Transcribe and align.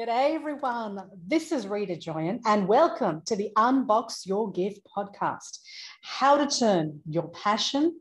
G'day, 0.00 0.34
everyone. 0.34 0.98
This 1.26 1.52
is 1.52 1.66
Rita 1.66 1.92
Joyan, 1.94 2.40
and 2.46 2.66
welcome 2.66 3.20
to 3.26 3.36
the 3.36 3.50
Unbox 3.54 4.24
Your 4.24 4.50
Gift 4.50 4.80
podcast 4.96 5.58
how 6.00 6.42
to 6.42 6.46
turn 6.46 7.00
your 7.06 7.28
passion 7.28 8.00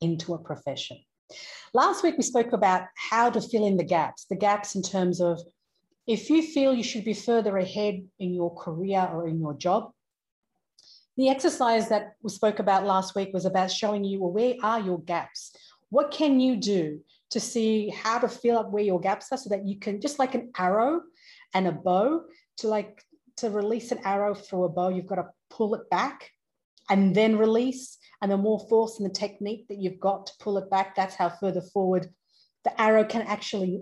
into 0.00 0.34
a 0.34 0.38
profession. 0.38 0.96
Last 1.72 2.02
week, 2.02 2.16
we 2.16 2.24
spoke 2.24 2.52
about 2.52 2.86
how 2.96 3.30
to 3.30 3.40
fill 3.40 3.64
in 3.64 3.76
the 3.76 3.84
gaps, 3.84 4.24
the 4.28 4.34
gaps 4.34 4.74
in 4.74 4.82
terms 4.82 5.20
of 5.20 5.40
if 6.08 6.30
you 6.30 6.42
feel 6.42 6.74
you 6.74 6.82
should 6.82 7.04
be 7.04 7.14
further 7.14 7.56
ahead 7.58 8.04
in 8.18 8.34
your 8.34 8.52
career 8.56 9.08
or 9.12 9.28
in 9.28 9.38
your 9.38 9.54
job. 9.54 9.92
The 11.16 11.28
exercise 11.28 11.88
that 11.90 12.16
we 12.22 12.30
spoke 12.30 12.58
about 12.58 12.86
last 12.86 13.14
week 13.14 13.32
was 13.32 13.44
about 13.44 13.70
showing 13.70 14.02
you 14.02 14.20
well, 14.20 14.32
where 14.32 14.56
are 14.64 14.80
your 14.80 14.98
gaps? 14.98 15.54
What 15.90 16.10
can 16.10 16.40
you 16.40 16.56
do 16.56 17.02
to 17.30 17.38
see 17.38 17.90
how 17.90 18.18
to 18.18 18.28
fill 18.28 18.58
up 18.58 18.70
where 18.70 18.82
your 18.82 18.98
gaps 18.98 19.30
are 19.30 19.38
so 19.38 19.48
that 19.50 19.64
you 19.64 19.78
can, 19.78 20.00
just 20.00 20.18
like 20.18 20.34
an 20.34 20.50
arrow, 20.58 21.02
and 21.56 21.66
a 21.66 21.72
bow 21.72 22.22
to 22.58 22.68
like 22.68 23.02
to 23.38 23.48
release 23.48 23.90
an 23.90 24.00
arrow 24.04 24.34
through 24.34 24.64
a 24.64 24.68
bow 24.68 24.88
you've 24.88 25.06
got 25.06 25.16
to 25.16 25.28
pull 25.48 25.74
it 25.74 25.88
back 25.90 26.30
and 26.90 27.14
then 27.14 27.38
release. 27.38 27.98
And 28.20 28.30
the 28.30 28.36
more 28.36 28.60
force 28.68 28.98
in 28.98 29.04
the 29.04 29.12
technique 29.12 29.66
that 29.68 29.78
you've 29.78 30.00
got 30.00 30.26
to 30.26 30.32
pull 30.38 30.58
it 30.58 30.70
back 30.70 30.94
that's 30.94 31.14
how 31.14 31.28
further 31.28 31.62
forward 31.72 32.08
the 32.64 32.80
arrow 32.80 33.04
can 33.04 33.22
actually 33.22 33.80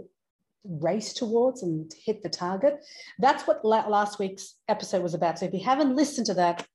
race 0.64 1.12
towards 1.12 1.62
and 1.62 1.92
hit 2.06 2.23
the 2.23 2.28
target. 2.28 2.74
That's 3.19 3.47
what 3.47 3.64
last 3.64 4.19
week's 4.19 4.55
episode 4.69 5.02
was 5.02 5.14
about. 5.14 5.38
So 5.38 5.47
if 5.47 5.52
you 5.52 5.64
haven't 5.64 5.97
listened 5.97 6.27
to 6.27 6.34
that 6.34 6.66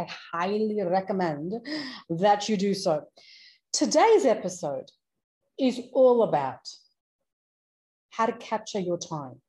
i 0.00 0.06
highly 0.32 0.80
recommend 0.82 1.54
that 2.08 2.48
you 2.48 2.56
do 2.56 2.74
so. 2.74 3.04
Today's 3.72 4.24
episode 4.24 4.90
is 5.58 5.80
all 5.92 6.22
about 6.22 6.60
how 8.10 8.26
to 8.26 8.32
capture 8.32 8.80
your 8.80 8.98
time 8.98 9.40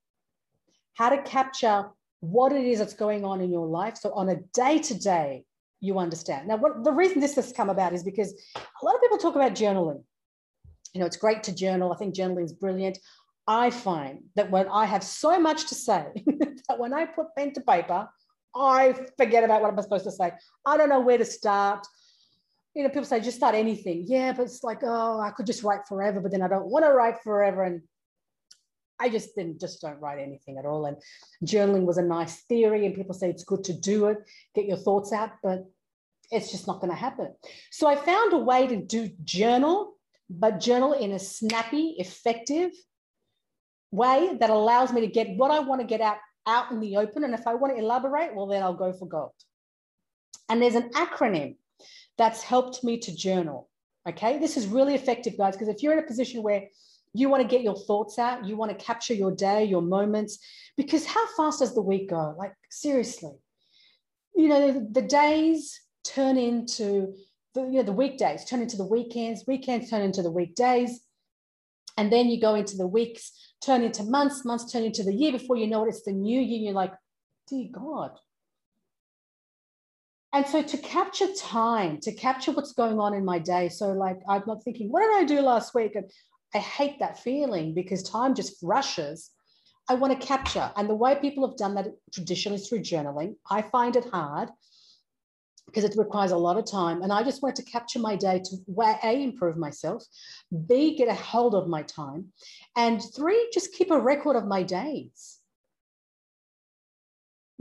how 1.00 1.10
to 1.10 1.22
capture 1.22 1.86
what 2.20 2.52
it 2.52 2.66
is 2.66 2.80
that's 2.80 2.94
going 2.94 3.24
on 3.24 3.40
in 3.40 3.50
your 3.50 3.66
life. 3.66 3.96
So 3.96 4.12
on 4.12 4.28
a 4.28 4.36
day 4.54 4.80
to 4.80 4.94
day, 5.00 5.46
you 5.80 5.98
understand. 5.98 6.50
Now, 6.50 6.58
what 6.58 6.84
the 6.84 6.92
reason 6.92 7.22
this 7.22 7.36
has 7.36 7.54
come 7.54 7.70
about 7.70 7.94
is 7.94 8.04
because 8.04 8.34
a 8.58 8.86
lot 8.86 8.96
of 8.96 9.02
people 9.02 9.18
talk 9.18 9.36
about 9.36 9.54
journaling. 9.54 10.04
You 10.94 11.00
know, 11.00 11.06
it's 11.06 11.16
great 11.16 11.42
to 11.44 11.56
journal. 11.56 11.94
I 11.94 11.96
think 11.96 12.16
journaling 12.16 12.44
is 12.44 12.52
brilliant. 12.52 13.00
I 13.48 13.70
find 13.70 14.24
that 14.36 14.52
when 14.52 14.68
I 14.68 14.86
have 14.86 15.02
so 15.02 15.40
much 15.40 15.68
to 15.68 15.76
say, 15.76 16.06
that 16.68 16.78
when 16.78 16.94
I 16.94 17.06
put 17.06 17.34
pen 17.38 17.54
to 17.54 17.62
paper, 17.62 18.10
I 18.54 18.94
forget 19.18 19.46
about 19.46 19.62
what 19.62 19.72
I'm 19.72 19.82
supposed 19.82 20.04
to 20.04 20.12
say. 20.12 20.34
I 20.66 20.76
don't 20.76 20.90
know 20.90 21.00
where 21.00 21.18
to 21.18 21.24
start. 21.24 21.88
You 22.76 22.84
know, 22.84 22.90
people 22.90 23.06
say 23.06 23.22
just 23.22 23.38
start 23.38 23.56
anything. 23.56 24.04
Yeah, 24.06 24.34
but 24.34 24.44
it's 24.44 24.66
like, 24.66 24.80
oh, 24.84 25.22
I 25.22 25.32
could 25.32 25.46
just 25.46 25.64
write 25.64 25.88
forever, 25.88 26.20
but 26.20 26.32
then 26.32 26.42
I 26.42 26.50
don't 26.50 26.68
want 26.68 26.84
to 26.84 26.92
write 26.92 27.24
forever. 27.24 27.64
And 27.64 27.84
I 29.00 29.10
just 29.10 29.36
didn't 29.36 29.60
just 29.60 29.82
don't 29.82 30.00
write 30.00 30.20
anything 30.20 30.58
at 30.58 30.66
all. 30.66 30.86
And 30.86 30.98
journaling 31.46 31.86
was 31.86 31.98
a 31.98 32.04
nice 32.04 32.42
theory, 32.42 32.86
and 32.86 32.96
people 32.96 33.14
say 33.14 33.30
it's 33.30 33.44
good 33.44 33.64
to 33.66 33.74
do 33.74 34.08
it, 34.08 34.18
get 34.56 34.66
your 34.66 34.78
thoughts 34.78 35.14
out, 35.14 35.32
but 35.42 35.66
it's 36.32 36.52
just 36.52 36.68
not 36.68 36.80
going 36.80 36.92
to 36.92 36.98
happen. 36.98 37.34
So 37.72 37.88
I 37.88 37.96
found 37.96 38.34
a 38.34 38.38
way 38.38 38.68
to 38.68 38.76
do 38.76 39.10
journal, 39.24 39.94
but 40.30 40.60
journal 40.60 40.94
in 40.94 41.12
a 41.12 41.20
snappy, 41.20 41.96
effective 41.98 42.72
way 43.92 44.38
that 44.40 44.50
allows 44.50 44.94
me 44.94 45.02
to 45.02 45.08
get 45.08 45.36
what 45.38 45.50
I 45.50 45.60
want 45.60 45.82
to 45.82 45.88
get 45.88 46.02
out 46.02 46.18
out 46.46 46.72
in 46.72 46.80
the 46.80 46.98
open. 46.98 47.24
And 47.24 47.34
if 47.34 47.46
I 47.48 47.56
want 47.56 47.76
to 47.76 47.82
elaborate, 47.82 48.36
well, 48.36 48.48
then 48.48 48.64
I'll 48.64 48.74
go 48.74 48.92
for 48.94 49.06
gold. 49.08 49.32
And 50.50 50.62
there's 50.62 50.76
an 50.76 50.90
acronym 50.90 51.56
that's 52.18 52.42
helped 52.42 52.84
me 52.84 52.98
to 53.00 53.16
journal. 53.16 53.70
Okay, 54.08 54.40
this 54.40 54.58
is 54.58 54.66
really 54.66 54.96
effective, 54.96 55.38
guys, 55.38 55.54
because 55.56 55.68
if 55.68 55.84
you're 55.84 55.94
in 55.94 56.00
a 56.00 56.08
position 56.08 56.42
where 56.42 56.68
you 57.20 57.30
want 57.30 57.42
to 57.42 57.48
get 57.48 57.64
your 57.64 57.76
thoughts 57.76 58.18
out. 58.18 58.46
You 58.46 58.56
want 58.56 58.72
to 58.72 58.86
capture 58.86 59.14
your 59.14 59.32
day, 59.32 59.66
your 59.66 59.82
moments, 59.82 60.40
because 60.78 61.06
how 61.06 61.26
fast 61.36 61.60
does 61.60 61.76
the 61.76 61.82
week 61.82 62.10
go? 62.10 62.36
Like, 62.38 62.54
seriously. 62.70 63.34
You 64.36 64.48
know, 64.48 64.88
the, 64.92 65.02
days 65.02 65.82
turn 66.06 66.38
into 66.38 67.14
the, 67.54 67.62
you 67.64 67.72
know, 67.72 67.84
the 67.84 67.92
weekdays 67.92 68.46
turn 68.46 68.62
into 68.62 68.78
the 68.78 68.86
weekends, 68.86 69.44
weekends 69.48 69.90
turn 69.90 70.02
into 70.02 70.22
the 70.22 70.32
weekdays. 70.32 71.02
And 71.98 72.12
then 72.12 72.30
you 72.30 72.40
go 72.40 72.56
into 72.56 72.78
the 72.78 72.88
weeks, 72.88 73.34
turn 73.62 73.84
into 73.84 74.04
months, 74.04 74.46
months 74.46 74.72
turn 74.72 74.84
into 74.84 75.04
the 75.04 75.14
year. 75.14 75.34
Before 75.34 75.58
you 75.58 75.68
know 75.68 75.84
it, 75.84 75.90
it's 75.90 76.04
the 76.04 76.14
new 76.14 76.40
year. 76.40 76.60
You're 76.60 76.74
like, 76.74 76.94
dear 77.50 77.68
God. 77.70 78.12
And 80.32 80.46
so 80.46 80.62
to 80.62 80.78
capture 80.78 81.28
time, 81.34 82.00
to 82.02 82.14
capture 82.14 82.52
what's 82.52 82.74
going 82.74 83.00
on 83.00 83.14
in 83.14 83.26
my 83.26 83.40
day. 83.40 83.68
So 83.68 83.92
like 83.92 84.20
I'm 84.30 84.44
not 84.48 84.64
thinking, 84.64 84.90
what 84.90 85.02
did 85.02 85.12
I 85.18 85.24
do 85.24 85.42
last 85.42 85.74
week? 85.74 85.96
And 85.96 86.06
I 86.54 86.60
hate 86.60 87.00
that 87.00 87.20
feeling 87.20 87.74
because 87.74 88.04
time 88.04 88.34
just 88.34 88.58
rushes. 88.64 89.32
I 89.90 89.96
want 89.96 90.20
to 90.20 90.28
capture. 90.28 90.72
And 90.76 90.90
the 90.90 90.96
way 90.96 91.16
people 91.16 91.48
have 91.48 91.58
done 91.58 91.76
that 91.76 91.88
traditionally 92.14 92.60
is 92.60 92.68
through 92.68 92.80
journaling, 92.80 93.36
I 93.50 93.62
find 93.62 93.96
it 93.96 94.06
hard 94.06 94.50
because 95.66 95.84
it 95.84 95.96
requires 95.98 96.32
a 96.32 96.38
lot 96.38 96.58
of 96.58 96.66
time. 96.66 97.02
And 97.02 97.14
I 97.14 97.24
just 97.24 97.44
want 97.44 97.56
to 97.58 97.64
capture 97.64 98.00
my 98.00 98.16
day 98.16 98.42
to 98.44 98.58
where 98.66 99.00
A, 99.04 99.24
improve 99.24 99.58
myself, 99.58 100.04
B, 100.68 100.96
get 100.96 101.08
a 101.08 101.14
hold 101.14 101.54
of 101.54 101.68
my 101.68 101.84
time, 101.84 102.32
and 102.76 103.02
three, 103.16 103.50
just 103.54 103.74
keep 103.74 103.92
a 103.92 104.00
record 104.00 104.36
of 104.36 104.46
my 104.46 104.64
days. 104.64 105.38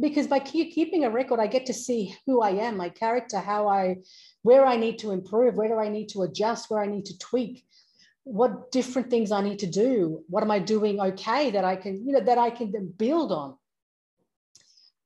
Because 0.01 0.29
by 0.29 0.39
keeping 0.39 1.05
a 1.05 1.11
record, 1.11 1.41
I 1.41 1.49
get 1.49 1.67
to 1.67 1.75
see 1.75 2.15
who 2.25 2.41
I 2.41 2.51
am, 2.51 2.77
my 2.77 2.89
character, 2.89 3.41
how 3.41 3.69
I, 3.69 3.97
where 4.43 4.65
I 4.65 4.77
need 4.77 5.01
to 5.01 5.11
improve, 5.11 5.57
where 5.57 5.69
do 5.69 5.79
I 5.79 5.89
need 5.89 6.09
to 6.11 6.23
adjust, 6.23 6.71
where 6.71 6.81
I 6.81 6.87
need 6.87 7.07
to 7.07 7.19
tweak 7.19 7.65
what 8.29 8.71
different 8.71 9.09
things 9.09 9.33
I 9.33 9.41
need 9.41 9.61
to 9.61 9.67
do. 9.67 10.23
What 10.29 10.43
am 10.43 10.51
I 10.51 10.59
doing 10.59 11.01
okay 11.01 11.51
that 11.51 11.65
I 11.65 11.77
can, 11.77 12.07
you 12.07 12.13
know, 12.13 12.21
that 12.21 12.37
I 12.37 12.51
can 12.51 12.93
build 12.97 13.33
on. 13.33 13.57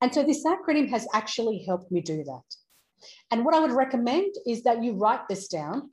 And 0.01 0.13
so 0.13 0.23
this 0.23 0.45
acronym 0.45 0.89
has 0.89 1.07
actually 1.13 1.63
helped 1.65 1.89
me 1.89 2.01
do 2.01 2.25
that. 2.25 2.43
And 3.31 3.45
what 3.45 3.55
I 3.55 3.59
would 3.59 3.71
recommend 3.71 4.33
is 4.45 4.63
that 4.63 4.83
you 4.83 4.93
write 4.93 5.27
this 5.29 5.47
down 5.47 5.89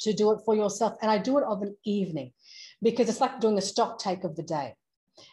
to 0.00 0.12
do 0.12 0.32
it 0.32 0.40
for 0.44 0.56
yourself. 0.56 0.94
And 1.00 1.10
I 1.10 1.18
do 1.18 1.38
it 1.38 1.44
of 1.44 1.62
an 1.62 1.76
evening 1.84 2.32
because 2.82 3.08
it's 3.08 3.20
like 3.20 3.40
doing 3.40 3.58
a 3.58 3.62
stock 3.62 4.00
take 4.00 4.24
of 4.24 4.34
the 4.34 4.42
day. 4.42 4.74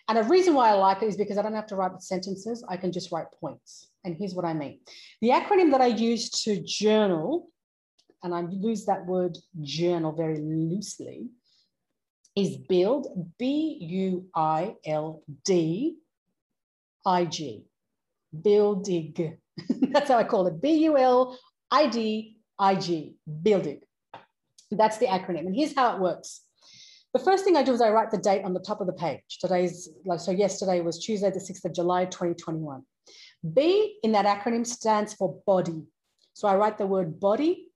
And 0.07 0.19
a 0.19 0.23
reason 0.23 0.53
why 0.53 0.69
I 0.69 0.73
like 0.73 1.01
it 1.01 1.07
is 1.07 1.17
because 1.17 1.39
I 1.39 1.41
don't 1.41 1.55
have 1.55 1.67
to 1.67 1.75
write 1.75 1.99
sentences, 2.03 2.63
I 2.69 2.77
can 2.77 2.91
just 2.91 3.11
write 3.11 3.31
points. 3.41 3.89
And 4.03 4.15
here's 4.15 4.35
what 4.35 4.45
I 4.45 4.53
mean. 4.53 4.81
The 5.21 5.29
acronym 5.29 5.71
that 5.71 5.81
I 5.81 5.87
use 5.87 6.29
to 6.43 6.61
journal 6.61 7.47
and 8.23 8.33
I 8.33 8.45
use 8.49 8.85
that 8.85 9.05
word 9.05 9.37
journal 9.61 10.11
very 10.11 10.39
loosely, 10.39 11.27
is 12.35 12.57
build, 12.57 13.33
B 13.37 13.77
U 13.81 14.25
I 14.35 14.75
L 14.85 15.23
D 15.45 15.97
I 17.05 17.25
G, 17.25 17.65
building. 18.41 19.37
That's 19.91 20.09
how 20.09 20.17
I 20.17 20.23
call 20.23 20.47
it, 20.47 20.61
B 20.61 20.73
U 20.85 20.97
L 20.97 21.37
I 21.71 21.87
D 21.87 22.37
I 22.57 22.75
G, 22.75 23.15
building. 23.41 23.81
That's 24.71 24.97
the 24.97 25.07
acronym. 25.07 25.47
And 25.47 25.55
here's 25.55 25.75
how 25.75 25.95
it 25.95 26.01
works. 26.01 26.41
The 27.13 27.19
first 27.19 27.43
thing 27.43 27.57
I 27.57 27.63
do 27.63 27.73
is 27.73 27.81
I 27.81 27.89
write 27.89 28.11
the 28.11 28.19
date 28.19 28.45
on 28.45 28.53
the 28.53 28.59
top 28.59 28.81
of 28.81 28.87
the 28.87 28.93
page. 28.93 29.39
Today's, 29.41 29.89
like, 30.05 30.19
so 30.19 30.31
yesterday 30.31 30.79
was 30.81 31.03
Tuesday, 31.03 31.31
the 31.31 31.39
6th 31.39 31.65
of 31.65 31.73
July, 31.73 32.05
2021. 32.05 32.83
B 33.53 33.97
in 34.03 34.11
that 34.11 34.25
acronym 34.25 34.65
stands 34.65 35.13
for 35.15 35.41
body. 35.47 35.83
So 36.33 36.47
I 36.47 36.55
write 36.55 36.77
the 36.77 36.85
word 36.85 37.19
body 37.19 37.68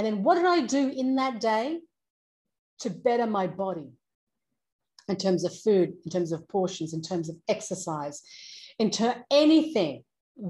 and 0.00 0.06
then 0.06 0.22
what 0.22 0.36
did 0.36 0.46
I 0.46 0.62
do 0.62 0.88
in 0.88 1.16
that 1.16 1.42
day 1.42 1.78
to 2.78 2.88
better 2.88 3.26
my 3.26 3.46
body 3.46 3.92
in 5.10 5.16
terms 5.16 5.44
of 5.44 5.54
food, 5.54 5.92
in 6.06 6.10
terms 6.10 6.32
of 6.32 6.48
portions, 6.48 6.94
in 6.94 7.02
terms 7.02 7.28
of 7.28 7.36
exercise, 7.48 8.22
in 8.78 8.86
into 8.86 9.14
anything 9.30 10.02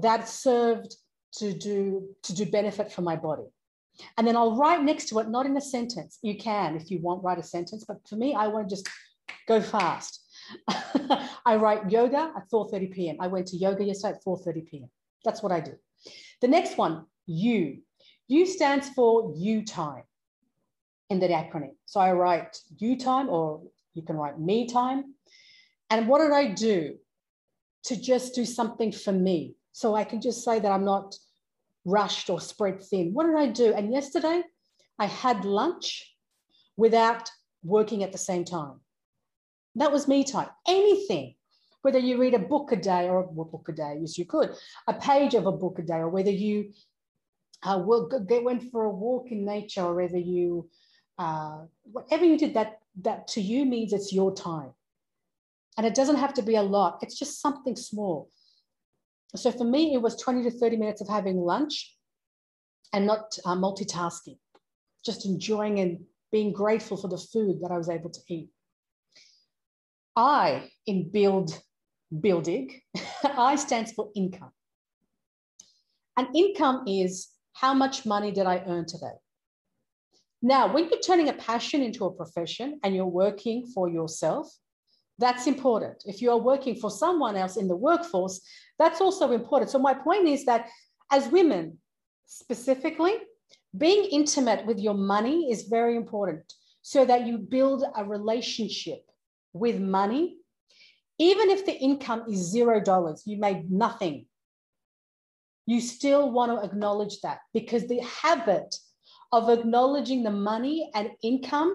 that 0.03 0.29
served 0.29 0.95
to 1.33 1.51
do 1.51 2.07
to 2.23 2.33
do 2.33 2.45
benefit 2.45 2.93
for 2.93 3.01
my 3.01 3.17
body. 3.17 3.43
And 4.17 4.25
then 4.25 4.37
I'll 4.37 4.55
write 4.55 4.83
next 4.83 5.09
to 5.09 5.19
it, 5.19 5.27
not 5.27 5.45
in 5.45 5.57
a 5.57 5.61
sentence. 5.61 6.17
You 6.21 6.37
can 6.37 6.77
if 6.77 6.89
you 6.89 7.01
want, 7.01 7.21
write 7.21 7.37
a 7.37 7.43
sentence, 7.43 7.83
but 7.85 7.97
for 8.07 8.15
me, 8.15 8.33
I 8.33 8.47
want 8.47 8.69
to 8.69 8.73
just 8.73 8.87
go 9.49 9.59
fast. 9.59 10.21
I 11.45 11.57
write 11.57 11.91
yoga 11.91 12.31
at 12.37 12.49
4:30 12.49 12.93
p.m. 12.93 13.17
I 13.19 13.27
went 13.27 13.47
to 13.47 13.57
yoga 13.57 13.83
yesterday 13.83 14.15
at 14.15 14.23
4:30 14.23 14.65
p.m. 14.65 14.89
That's 15.25 15.43
what 15.43 15.51
I 15.51 15.59
do. 15.59 15.73
The 16.39 16.47
next 16.47 16.77
one, 16.77 17.07
you. 17.25 17.81
U 18.27 18.45
stands 18.45 18.89
for 18.89 19.33
U 19.35 19.65
time 19.65 20.03
in 21.09 21.19
that 21.19 21.29
acronym. 21.29 21.75
So 21.85 21.99
I 21.99 22.13
write 22.13 22.57
U 22.77 22.97
time, 22.97 23.29
or 23.29 23.63
you 23.93 24.01
can 24.01 24.15
write 24.15 24.39
me 24.39 24.67
time. 24.67 25.15
And 25.89 26.07
what 26.07 26.19
did 26.19 26.31
I 26.31 26.53
do 26.53 26.95
to 27.85 27.95
just 27.95 28.33
do 28.33 28.45
something 28.45 28.91
for 28.91 29.11
me? 29.11 29.55
So 29.73 29.95
I 29.95 30.03
can 30.03 30.21
just 30.21 30.43
say 30.43 30.59
that 30.59 30.71
I'm 30.71 30.85
not 30.85 31.15
rushed 31.83 32.29
or 32.29 32.39
spread 32.39 32.81
thin. 32.81 33.13
What 33.13 33.25
did 33.25 33.35
I 33.35 33.47
do? 33.47 33.73
And 33.73 33.91
yesterday 33.91 34.43
I 34.99 35.05
had 35.05 35.45
lunch 35.45 36.15
without 36.77 37.29
working 37.63 38.03
at 38.03 38.11
the 38.11 38.17
same 38.17 38.45
time. 38.45 38.79
That 39.75 39.91
was 39.91 40.07
me 40.07 40.23
time. 40.23 40.49
Anything, 40.67 41.35
whether 41.81 41.99
you 41.99 42.19
read 42.19 42.33
a 42.33 42.39
book 42.39 42.71
a 42.71 42.75
day 42.75 43.09
or 43.09 43.21
a 43.21 43.27
book 43.27 43.65
a 43.67 43.71
day, 43.71 43.97
yes, 43.99 44.17
you 44.17 44.25
could, 44.25 44.53
a 44.87 44.93
page 44.93 45.33
of 45.33 45.45
a 45.45 45.51
book 45.51 45.79
a 45.79 45.81
day, 45.81 45.95
or 45.95 46.09
whether 46.09 46.31
you 46.31 46.71
uh, 47.63 47.79
go, 47.79 48.41
went 48.41 48.71
for 48.71 48.85
a 48.85 48.89
walk 48.89 49.31
in 49.31 49.45
nature, 49.45 49.81
or 49.81 49.95
whether 49.95 50.17
you, 50.17 50.69
uh, 51.17 51.59
whatever 51.83 52.25
you 52.25 52.37
did, 52.37 52.53
that 52.55 52.79
that 53.01 53.27
to 53.27 53.41
you 53.41 53.65
means 53.65 53.93
it's 53.93 54.13
your 54.13 54.33
time. 54.33 54.71
And 55.77 55.85
it 55.85 55.95
doesn't 55.95 56.17
have 56.17 56.33
to 56.35 56.41
be 56.41 56.55
a 56.55 56.63
lot, 56.63 56.99
it's 57.01 57.17
just 57.17 57.41
something 57.41 57.75
small. 57.75 58.29
So 59.35 59.51
for 59.51 59.63
me, 59.63 59.93
it 59.93 60.01
was 60.01 60.17
20 60.17 60.43
to 60.43 60.51
30 60.51 60.75
minutes 60.75 61.01
of 61.01 61.07
having 61.07 61.37
lunch 61.37 61.95
and 62.91 63.05
not 63.05 63.37
uh, 63.45 63.55
multitasking, 63.55 64.37
just 65.05 65.25
enjoying 65.25 65.79
and 65.79 65.99
being 66.31 66.51
grateful 66.51 66.97
for 66.97 67.07
the 67.07 67.17
food 67.17 67.61
that 67.61 67.71
I 67.71 67.77
was 67.77 67.89
able 67.89 68.09
to 68.09 68.19
eat. 68.27 68.49
I 70.15 70.69
in 70.85 71.09
build 71.09 71.57
building, 72.19 72.81
I 73.23 73.55
stands 73.55 73.93
for 73.93 74.09
income. 74.15 74.51
And 76.17 76.35
income 76.35 76.83
is 76.87 77.29
how 77.53 77.73
much 77.73 78.05
money 78.05 78.31
did 78.31 78.45
I 78.45 78.63
earn 78.67 78.85
today? 78.85 79.17
Now, 80.41 80.73
when 80.73 80.89
you're 80.89 80.99
turning 80.99 81.29
a 81.29 81.33
passion 81.33 81.81
into 81.81 82.05
a 82.05 82.11
profession 82.11 82.79
and 82.83 82.95
you're 82.95 83.05
working 83.05 83.67
for 83.67 83.89
yourself, 83.89 84.51
that's 85.19 85.45
important. 85.45 86.03
If 86.05 86.21
you 86.21 86.31
are 86.31 86.39
working 86.39 86.75
for 86.75 86.89
someone 86.89 87.35
else 87.35 87.57
in 87.57 87.67
the 87.67 87.75
workforce, 87.75 88.41
that's 88.79 89.01
also 89.01 89.31
important. 89.31 89.69
So, 89.69 89.77
my 89.77 89.93
point 89.93 90.27
is 90.27 90.45
that 90.45 90.67
as 91.11 91.27
women 91.27 91.77
specifically, 92.25 93.13
being 93.77 94.05
intimate 94.05 94.65
with 94.65 94.79
your 94.79 94.95
money 94.95 95.51
is 95.51 95.63
very 95.63 95.95
important 95.95 96.51
so 96.81 97.05
that 97.05 97.27
you 97.27 97.37
build 97.37 97.83
a 97.95 98.03
relationship 98.03 99.03
with 99.53 99.79
money. 99.79 100.37
Even 101.19 101.49
if 101.51 101.65
the 101.65 101.73
income 101.73 102.23
is 102.27 102.51
zero 102.51 102.81
dollars, 102.81 103.23
you 103.25 103.37
made 103.37 103.69
nothing, 103.69 104.25
you 105.65 105.79
still 105.79 106.31
want 106.31 106.51
to 106.51 106.65
acknowledge 106.65 107.21
that 107.21 107.39
because 107.53 107.87
the 107.87 107.99
habit 107.99 108.75
of 109.31 109.49
acknowledging 109.49 110.23
the 110.23 110.31
money 110.31 110.89
and 110.93 111.11
income 111.23 111.73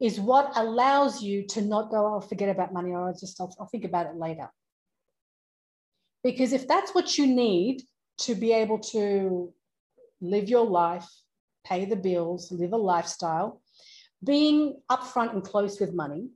is 0.00 0.20
what 0.20 0.52
allows 0.56 1.22
you 1.22 1.46
to 1.46 1.62
not 1.62 1.90
go, 1.90 2.14
oh, 2.14 2.20
forget 2.20 2.48
about 2.48 2.72
money, 2.72 2.90
or 2.90 3.08
I'll 3.08 3.14
just, 3.14 3.40
I'll, 3.40 3.54
I'll 3.58 3.66
think 3.66 3.84
about 3.84 4.06
it 4.06 4.16
later. 4.16 4.50
Because 6.22 6.52
if 6.52 6.66
that's 6.66 6.94
what 6.94 7.18
you 7.18 7.26
need 7.26 7.82
to 8.18 8.34
be 8.34 8.52
able 8.52 8.78
to 8.78 9.52
live 10.20 10.48
your 10.48 10.66
life, 10.66 11.06
pay 11.64 11.84
the 11.84 11.96
bills, 11.96 12.50
live 12.50 12.72
a 12.72 12.76
lifestyle, 12.76 13.60
being 14.24 14.80
upfront 14.90 15.32
and 15.32 15.42
close 15.42 15.78
with 15.78 15.94
money, 15.94 16.28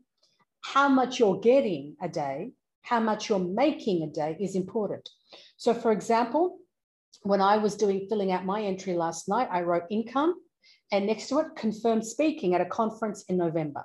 how 0.62 0.88
much 0.88 1.18
you're 1.18 1.40
getting 1.40 1.96
a 2.02 2.08
day, 2.08 2.52
how 2.82 3.00
much 3.00 3.28
you're 3.28 3.38
making 3.38 4.02
a 4.02 4.06
day 4.06 4.36
is 4.40 4.54
important. 4.54 5.08
So, 5.56 5.72
for 5.74 5.92
example, 5.92 6.58
when 7.22 7.40
I 7.40 7.58
was 7.58 7.76
doing 7.76 8.06
filling 8.08 8.32
out 8.32 8.44
my 8.44 8.62
entry 8.62 8.94
last 8.94 9.28
night, 9.28 9.48
I 9.50 9.62
wrote 9.62 9.84
income 9.90 10.34
and 10.92 11.06
next 11.06 11.28
to 11.28 11.38
it, 11.40 11.56
confirmed 11.56 12.06
speaking 12.06 12.54
at 12.54 12.60
a 12.60 12.66
conference 12.66 13.24
in 13.28 13.36
November. 13.36 13.84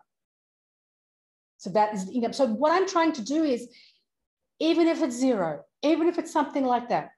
So 1.58 1.70
that 1.72 1.94
is 1.94 2.10
income. 2.10 2.34
So 2.34 2.48
what 2.48 2.72
I'm 2.72 2.88
trying 2.88 3.14
to 3.14 3.22
do 3.22 3.44
is, 3.44 3.68
even 4.60 4.88
if 4.88 5.02
it's 5.02 5.16
zero, 5.16 5.62
even 5.84 6.08
if 6.08 6.18
it's 6.18 6.32
something 6.32 6.66
like 6.66 6.90
that, 6.90 7.10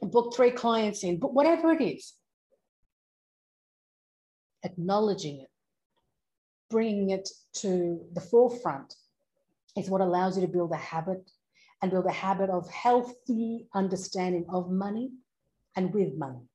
book 0.00 0.34
three 0.34 0.50
clients 0.50 1.04
in, 1.04 1.18
but 1.18 1.32
whatever 1.32 1.72
it 1.72 1.82
is, 1.82 2.14
acknowledging 4.64 5.40
it, 5.40 5.48
bringing 6.70 7.10
it 7.10 7.28
to 7.54 8.00
the 8.12 8.20
forefront 8.20 8.94
is 9.76 9.88
what 9.88 10.00
allows 10.00 10.36
you 10.36 10.46
to 10.46 10.52
build 10.52 10.72
a 10.72 10.76
habit 10.76 11.30
and 11.80 11.90
build 11.90 12.06
a 12.06 12.12
habit 12.12 12.50
of 12.50 12.70
healthy 12.70 13.66
understanding 13.74 14.46
of 14.48 14.70
money 14.70 15.10
and 15.76 15.92
with 15.92 16.16
money. 16.16 16.48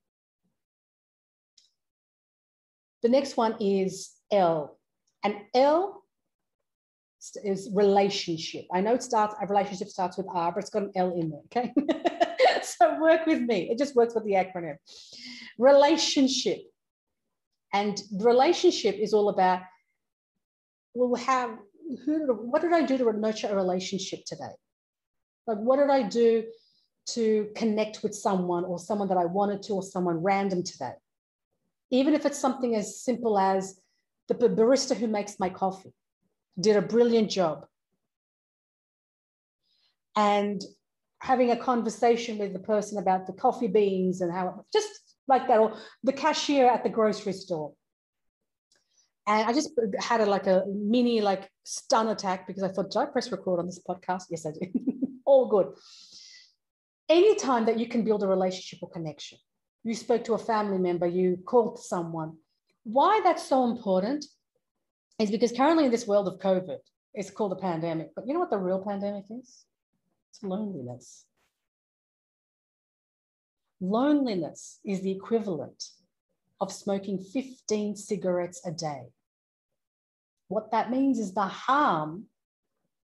The 3.03 3.09
next 3.09 3.37
one 3.37 3.55
is 3.59 4.11
L. 4.31 4.77
And 5.23 5.35
L 5.53 6.03
is 7.43 7.69
relationship. 7.73 8.65
I 8.73 8.81
know 8.81 8.93
it 8.93 9.03
starts, 9.03 9.35
a 9.41 9.47
relationship 9.47 9.89
starts 9.89 10.17
with 10.17 10.27
R, 10.33 10.51
but 10.51 10.59
it's 10.59 10.69
got 10.69 10.83
an 10.83 10.91
L 10.95 11.13
in 11.13 11.29
there, 11.29 11.41
okay? 11.45 11.73
so 12.63 12.99
work 12.99 13.25
with 13.25 13.41
me. 13.41 13.69
It 13.69 13.77
just 13.77 13.95
works 13.95 14.15
with 14.15 14.23
the 14.25 14.33
acronym. 14.33 14.75
Relationship. 15.57 16.59
And 17.73 18.01
relationship 18.11 18.95
is 18.95 19.13
all 19.13 19.29
about, 19.29 19.61
well, 20.93 21.21
how, 21.21 21.57
who, 22.05 22.33
what 22.33 22.61
did 22.61 22.73
I 22.73 22.83
do 22.83 22.97
to 22.97 23.13
nurture 23.13 23.47
a 23.47 23.55
relationship 23.55 24.19
today? 24.25 24.55
Like, 25.45 25.57
what 25.57 25.77
did 25.77 25.89
I 25.89 26.03
do 26.03 26.43
to 27.07 27.49
connect 27.55 28.03
with 28.03 28.13
someone 28.13 28.65
or 28.65 28.79
someone 28.79 29.07
that 29.07 29.17
I 29.17 29.25
wanted 29.25 29.63
to 29.63 29.73
or 29.73 29.83
someone 29.83 30.17
random 30.23 30.63
today? 30.63 30.93
even 31.89 32.13
if 32.13 32.25
it's 32.25 32.39
something 32.39 32.75
as 32.75 33.01
simple 33.01 33.37
as 33.39 33.79
the 34.27 34.35
barista 34.35 34.95
who 34.95 35.07
makes 35.07 35.39
my 35.39 35.49
coffee 35.49 35.93
did 36.59 36.75
a 36.75 36.81
brilliant 36.81 37.29
job. 37.29 37.65
And 40.15 40.61
having 41.19 41.51
a 41.51 41.57
conversation 41.57 42.37
with 42.37 42.53
the 42.53 42.59
person 42.59 42.97
about 42.97 43.27
the 43.27 43.33
coffee 43.33 43.67
beans 43.67 44.21
and 44.21 44.31
how, 44.31 44.65
just 44.73 44.89
like 45.27 45.47
that, 45.47 45.59
or 45.59 45.77
the 46.03 46.13
cashier 46.13 46.67
at 46.67 46.83
the 46.83 46.89
grocery 46.89 47.33
store. 47.33 47.73
And 49.27 49.47
I 49.47 49.53
just 49.53 49.71
had 49.99 50.21
a, 50.21 50.25
like 50.25 50.47
a 50.47 50.63
mini 50.67 51.21
like 51.21 51.49
stun 51.63 52.07
attack 52.07 52.47
because 52.47 52.63
I 52.63 52.69
thought, 52.69 52.91
did 52.91 52.99
I 52.99 53.05
press 53.05 53.31
record 53.31 53.59
on 53.59 53.65
this 53.65 53.81
podcast? 53.87 54.23
Yes, 54.29 54.45
I 54.45 54.51
did. 54.51 54.73
All 55.25 55.49
good. 55.49 55.67
Anytime 57.09 57.65
that 57.65 57.79
you 57.79 57.87
can 57.87 58.03
build 58.03 58.23
a 58.23 58.27
relationship 58.27 58.79
or 58.81 58.89
connection, 58.89 59.37
you 59.83 59.93
spoke 59.93 60.25
to 60.25 60.33
a 60.33 60.37
family 60.37 60.77
member, 60.77 61.07
you 61.07 61.37
called 61.45 61.79
someone. 61.79 62.37
Why 62.83 63.21
that's 63.23 63.47
so 63.47 63.65
important 63.65 64.25
is 65.19 65.31
because 65.31 65.51
currently 65.51 65.85
in 65.85 65.91
this 65.91 66.07
world 66.07 66.27
of 66.27 66.39
COVID, 66.39 66.79
it's 67.13 67.29
called 67.29 67.53
a 67.53 67.55
pandemic. 67.55 68.13
But 68.15 68.27
you 68.27 68.33
know 68.33 68.39
what 68.39 68.49
the 68.49 68.57
real 68.57 68.83
pandemic 68.85 69.25
is? 69.29 69.65
It's 70.29 70.43
loneliness. 70.43 71.25
Loneliness 73.79 74.79
is 74.85 75.01
the 75.01 75.11
equivalent 75.11 75.83
of 76.59 76.71
smoking 76.71 77.19
15 77.19 77.95
cigarettes 77.95 78.61
a 78.65 78.71
day. 78.71 79.03
What 80.47 80.71
that 80.71 80.91
means 80.91 81.19
is 81.19 81.33
the 81.33 81.47
harm 81.47 82.25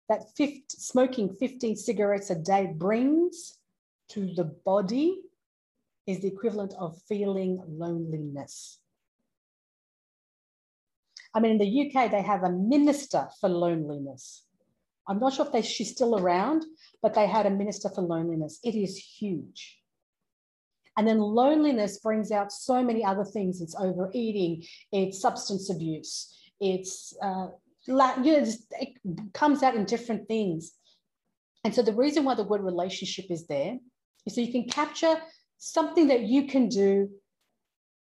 that 0.10 0.36
50, 0.36 0.66
smoking 0.70 1.36
15 1.36 1.76
cigarettes 1.76 2.30
a 2.30 2.36
day 2.36 2.72
brings 2.76 3.58
to 4.12 4.34
the 4.36 4.44
body 4.44 5.22
is 6.08 6.22
the 6.22 6.28
equivalent 6.28 6.74
of 6.80 7.00
feeling 7.08 7.62
loneliness. 7.68 8.80
I 11.34 11.40
mean, 11.40 11.54
in 11.54 11.58
the 11.58 11.92
UK, 11.96 12.12
they 12.12 12.22
have 12.22 12.44
a 12.44 12.52
minister 12.52 13.30
for 13.40 13.50
loneliness. 13.50 14.44
I'm 15.08 15.20
not 15.20 15.34
sure 15.34 15.46
if 15.46 15.52
they, 15.52 15.62
she's 15.62 15.92
still 15.92 16.20
around, 16.20 16.66
but 17.02 17.14
they 17.14 17.28
had 17.28 17.46
a 17.46 17.50
minister 17.50 17.90
for 17.90 18.02
loneliness. 18.02 18.60
It 18.64 18.76
is 18.76 18.98
huge. 18.98 19.78
And 20.98 21.08
then 21.08 21.20
loneliness 21.20 22.00
brings 22.00 22.32
out 22.32 22.52
so 22.52 22.84
many 22.84 23.04
other 23.04 23.24
things. 23.24 23.62
It's 23.62 23.76
overeating, 23.76 24.64
it's 24.92 25.22
substance 25.22 25.70
abuse, 25.70 26.36
it's, 26.60 27.16
uh, 27.24 27.48
you 27.86 27.96
know, 27.96 28.14
it 28.26 29.34
comes 29.34 29.64
out 29.64 29.76
in 29.76 29.86
different 29.86 30.28
things. 30.28 30.74
And 31.64 31.74
so 31.74 31.82
the 31.82 31.94
reason 31.94 32.26
why 32.26 32.36
the 32.36 32.44
word 32.44 32.62
relationship 32.62 33.26
is 33.30 33.48
there 33.48 33.78
so 34.30 34.42
you 34.42 34.52
can 34.52 34.68
capture 34.68 35.16
something 35.58 36.08
that 36.08 36.22
you 36.22 36.48
can 36.48 36.70
do 36.70 37.10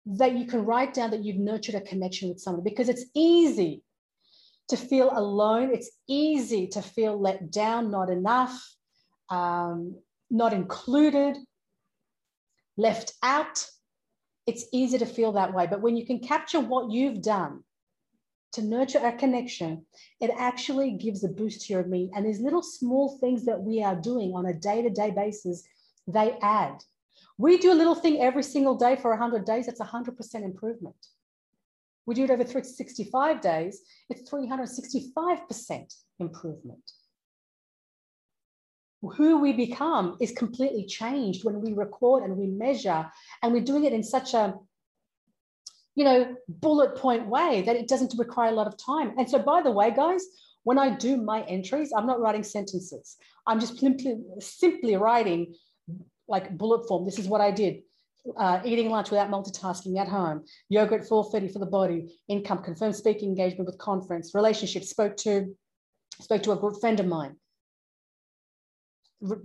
that 0.06 0.34
you 0.34 0.46
can 0.46 0.66
write 0.66 0.94
down 0.94 1.12
that 1.12 1.24
you've 1.24 1.38
nurtured 1.38 1.76
a 1.76 1.82
connection 1.82 2.30
with 2.30 2.40
someone 2.40 2.64
because 2.64 2.90
it's 2.90 3.06
easy 3.16 3.82
to 4.68 4.78
feel 4.78 5.12
alone. 5.14 5.72
It's 5.74 5.92
easy 6.08 6.68
to 6.68 6.82
feel 6.82 7.20
let 7.20 7.52
down, 7.52 7.92
not 7.92 8.10
enough, 8.10 8.76
um, 9.30 9.96
not 10.30 10.54
included, 10.54 11.38
left 12.78 13.14
out. 13.24 13.66
It's 14.48 14.66
easy 14.72 14.98
to 15.00 15.06
feel 15.06 15.34
that 15.34 15.54
way. 15.54 15.68
But 15.68 15.82
when 15.82 15.96
you 15.96 16.06
can 16.06 16.20
capture 16.20 16.60
what 16.60 16.92
you've 16.92 17.22
done 17.22 17.64
to 18.54 18.62
nurture 18.62 19.00
a 19.04 19.12
connection, 19.12 19.86
it 20.22 20.32
actually 20.38 20.92
gives 20.92 21.24
a 21.24 21.28
boost 21.28 21.66
to 21.66 21.74
your 21.74 21.84
me. 21.84 22.12
And 22.16 22.26
these 22.26 22.40
little 22.40 22.64
small 22.64 23.18
things 23.20 23.46
that 23.46 23.62
we 23.62 23.84
are 23.84 23.96
doing 23.96 24.34
on 24.36 24.46
a 24.46 24.54
day 24.54 24.82
to 24.82 24.90
day 24.90 25.12
basis, 25.12 25.64
they 26.08 26.38
add. 26.42 26.84
We 27.38 27.58
do 27.58 27.72
a 27.72 27.76
little 27.76 27.96
thing 27.96 28.22
every 28.22 28.44
single 28.44 28.76
day 28.76 28.96
for 28.96 29.12
100 29.12 29.46
days, 29.46 29.68
it's 29.68 29.82
100% 29.82 30.36
improvement. 30.36 30.96
We 32.06 32.16
do 32.16 32.24
it 32.24 32.30
over 32.30 32.44
365 32.44 33.42
days, 33.42 33.82
it's 34.10 34.30
365% 34.30 35.94
improvement. 36.20 36.92
Who 39.02 39.40
we 39.40 39.54
become 39.54 40.18
is 40.20 40.32
completely 40.32 40.86
changed 40.86 41.44
when 41.44 41.62
we 41.62 41.74
record 41.74 42.24
and 42.24 42.38
we 42.38 42.48
measure, 42.48 43.10
and 43.42 43.54
we're 43.54 43.64
doing 43.64 43.86
it 43.86 43.94
in 43.94 44.04
such 44.04 44.34
a 44.34 44.56
you 45.96 46.04
know, 46.04 46.36
bullet 46.48 46.96
point 46.98 47.28
way 47.28 47.64
that 47.66 47.76
it 47.76 47.88
doesn't 47.88 48.14
require 48.18 48.50
a 48.50 48.56
lot 48.56 48.68
of 48.68 48.78
time. 48.78 49.14
And 49.18 49.30
so, 49.30 49.40
by 49.40 49.62
the 49.62 49.72
way, 49.72 49.92
guys, 49.92 50.24
when 50.64 50.78
I 50.78 50.90
do 50.90 51.18
my 51.18 51.42
entries, 51.44 51.94
I'm 51.96 52.06
not 52.06 52.20
writing 52.20 52.44
sentences. 52.44 53.18
I'm 53.48 53.60
just 53.60 53.80
simply, 53.80 54.18
simply 54.40 54.96
writing 54.98 55.56
like 56.28 56.58
bullet 56.58 56.88
form. 56.88 57.06
This 57.06 57.20
is 57.20 57.28
what 57.28 57.42
I 57.42 57.52
did. 57.52 57.82
Uh, 58.38 58.60
eating 58.66 58.90
lunch 58.90 59.12
without 59.12 59.30
multitasking 59.30 60.00
at 60.00 60.08
home, 60.08 60.44
yoga 60.70 60.96
at 60.96 61.02
4.30 61.02 61.54
for 61.54 61.60
the 61.60 61.66
body, 61.68 62.18
income, 62.28 62.64
confirmed 62.64 62.96
speaking 62.96 63.30
engagement 63.30 63.68
with 63.68 63.78
conference, 63.78 64.34
relationship, 64.34 64.84
spoke 64.84 65.16
to, 65.18 65.56
spoke 66.20 66.42
to 66.42 66.52
a 66.52 66.80
friend 66.80 67.00
of 67.00 67.06
mine. 67.06 67.36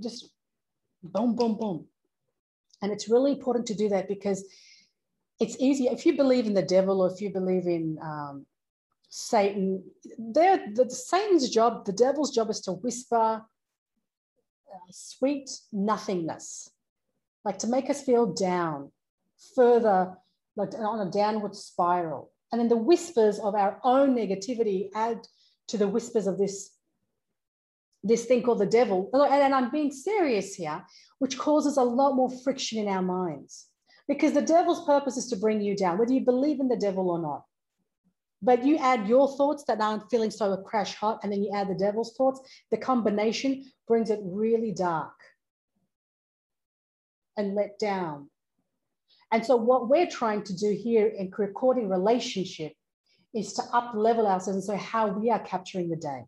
just 0.02 0.30
boom, 1.02 1.36
boom, 1.36 1.58
boom. 1.58 1.86
And 2.80 2.90
it's 2.90 3.08
really 3.08 3.32
important 3.32 3.66
to 3.66 3.74
do 3.74 3.90
that 3.90 4.08
because 4.08 4.44
it's 5.38 5.56
easy. 5.58 5.88
If 5.88 6.06
you 6.06 6.16
believe 6.16 6.46
in 6.46 6.54
the 6.54 6.62
devil 6.62 7.02
or 7.02 7.12
if 7.12 7.20
you 7.20 7.30
believe 7.30 7.66
in 7.66 7.98
um, 8.02 8.46
Satan, 9.10 9.82
the, 10.16 10.86
Satan's 10.88 11.50
job, 11.50 11.84
the 11.84 11.92
devil's 11.92 12.34
job 12.34 12.48
is 12.48 12.60
to 12.62 12.72
whisper 12.72 13.42
sweet 14.90 15.50
nothingness, 15.72 16.70
like 17.44 17.58
to 17.58 17.66
make 17.66 17.90
us 17.90 18.02
feel 18.02 18.32
down, 18.32 18.92
further, 19.54 20.16
like 20.56 20.74
on 20.74 21.06
a 21.06 21.10
downward 21.10 21.56
spiral. 21.56 22.32
And 22.52 22.60
then 22.60 22.68
the 22.68 22.76
whispers 22.76 23.38
of 23.38 23.54
our 23.54 23.80
own 23.84 24.16
negativity 24.16 24.90
add 24.94 25.26
to 25.68 25.78
the 25.78 25.88
whispers 25.88 26.26
of 26.26 26.38
this 26.38 26.76
this 28.02 28.24
thing 28.24 28.42
called 28.42 28.58
the 28.58 28.66
devil. 28.66 29.10
And 29.12 29.54
I'm 29.54 29.70
being 29.70 29.92
serious 29.92 30.54
here, 30.54 30.82
which 31.18 31.36
causes 31.36 31.76
a 31.76 31.82
lot 31.82 32.16
more 32.16 32.30
friction 32.42 32.78
in 32.78 32.88
our 32.88 33.02
minds. 33.02 33.66
Because 34.08 34.32
the 34.32 34.42
devil's 34.42 34.84
purpose 34.86 35.16
is 35.16 35.28
to 35.28 35.36
bring 35.36 35.60
you 35.60 35.76
down, 35.76 35.98
whether 35.98 36.12
you 36.12 36.24
believe 36.24 36.60
in 36.60 36.68
the 36.68 36.76
devil 36.76 37.10
or 37.10 37.20
not. 37.20 37.44
But 38.42 38.64
you 38.64 38.78
add 38.78 39.06
your 39.06 39.28
thoughts 39.36 39.64
that 39.64 39.82
I'm 39.82 40.00
feeling 40.08 40.30
so 40.30 40.56
crash 40.56 40.94
hot, 40.94 41.20
and 41.22 41.30
then 41.30 41.42
you 41.42 41.52
add 41.54 41.68
the 41.68 41.74
devil's 41.74 42.14
thoughts, 42.16 42.40
the 42.70 42.78
combination 42.78 43.64
brings 43.86 44.10
it 44.10 44.20
really 44.22 44.72
dark 44.72 45.12
and 47.36 47.54
let 47.54 47.78
down. 47.78 48.30
And 49.32 49.44
so, 49.44 49.56
what 49.56 49.88
we're 49.88 50.08
trying 50.08 50.42
to 50.44 50.56
do 50.56 50.72
here 50.72 51.06
in 51.06 51.30
recording 51.36 51.88
relationship 51.88 52.72
is 53.34 53.52
to 53.54 53.62
up 53.72 53.92
level 53.94 54.26
ourselves 54.26 54.56
and 54.56 54.64
so 54.64 54.76
how 54.76 55.08
we 55.08 55.30
are 55.30 55.38
capturing 55.38 55.88
the 55.88 55.96
day 55.96 56.24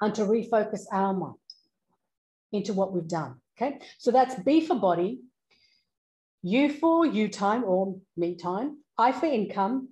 and 0.00 0.14
to 0.14 0.22
refocus 0.22 0.82
our 0.92 1.12
mind 1.12 1.34
into 2.52 2.72
what 2.72 2.92
we've 2.92 3.08
done. 3.08 3.36
Okay, 3.56 3.80
so 3.98 4.12
that's 4.12 4.36
B 4.42 4.64
for 4.64 4.76
body, 4.76 5.20
U 6.42 6.72
for 6.72 7.04
you 7.04 7.28
time 7.28 7.64
or 7.64 7.96
me 8.16 8.36
time, 8.36 8.78
I 8.96 9.10
for 9.10 9.26
income, 9.26 9.88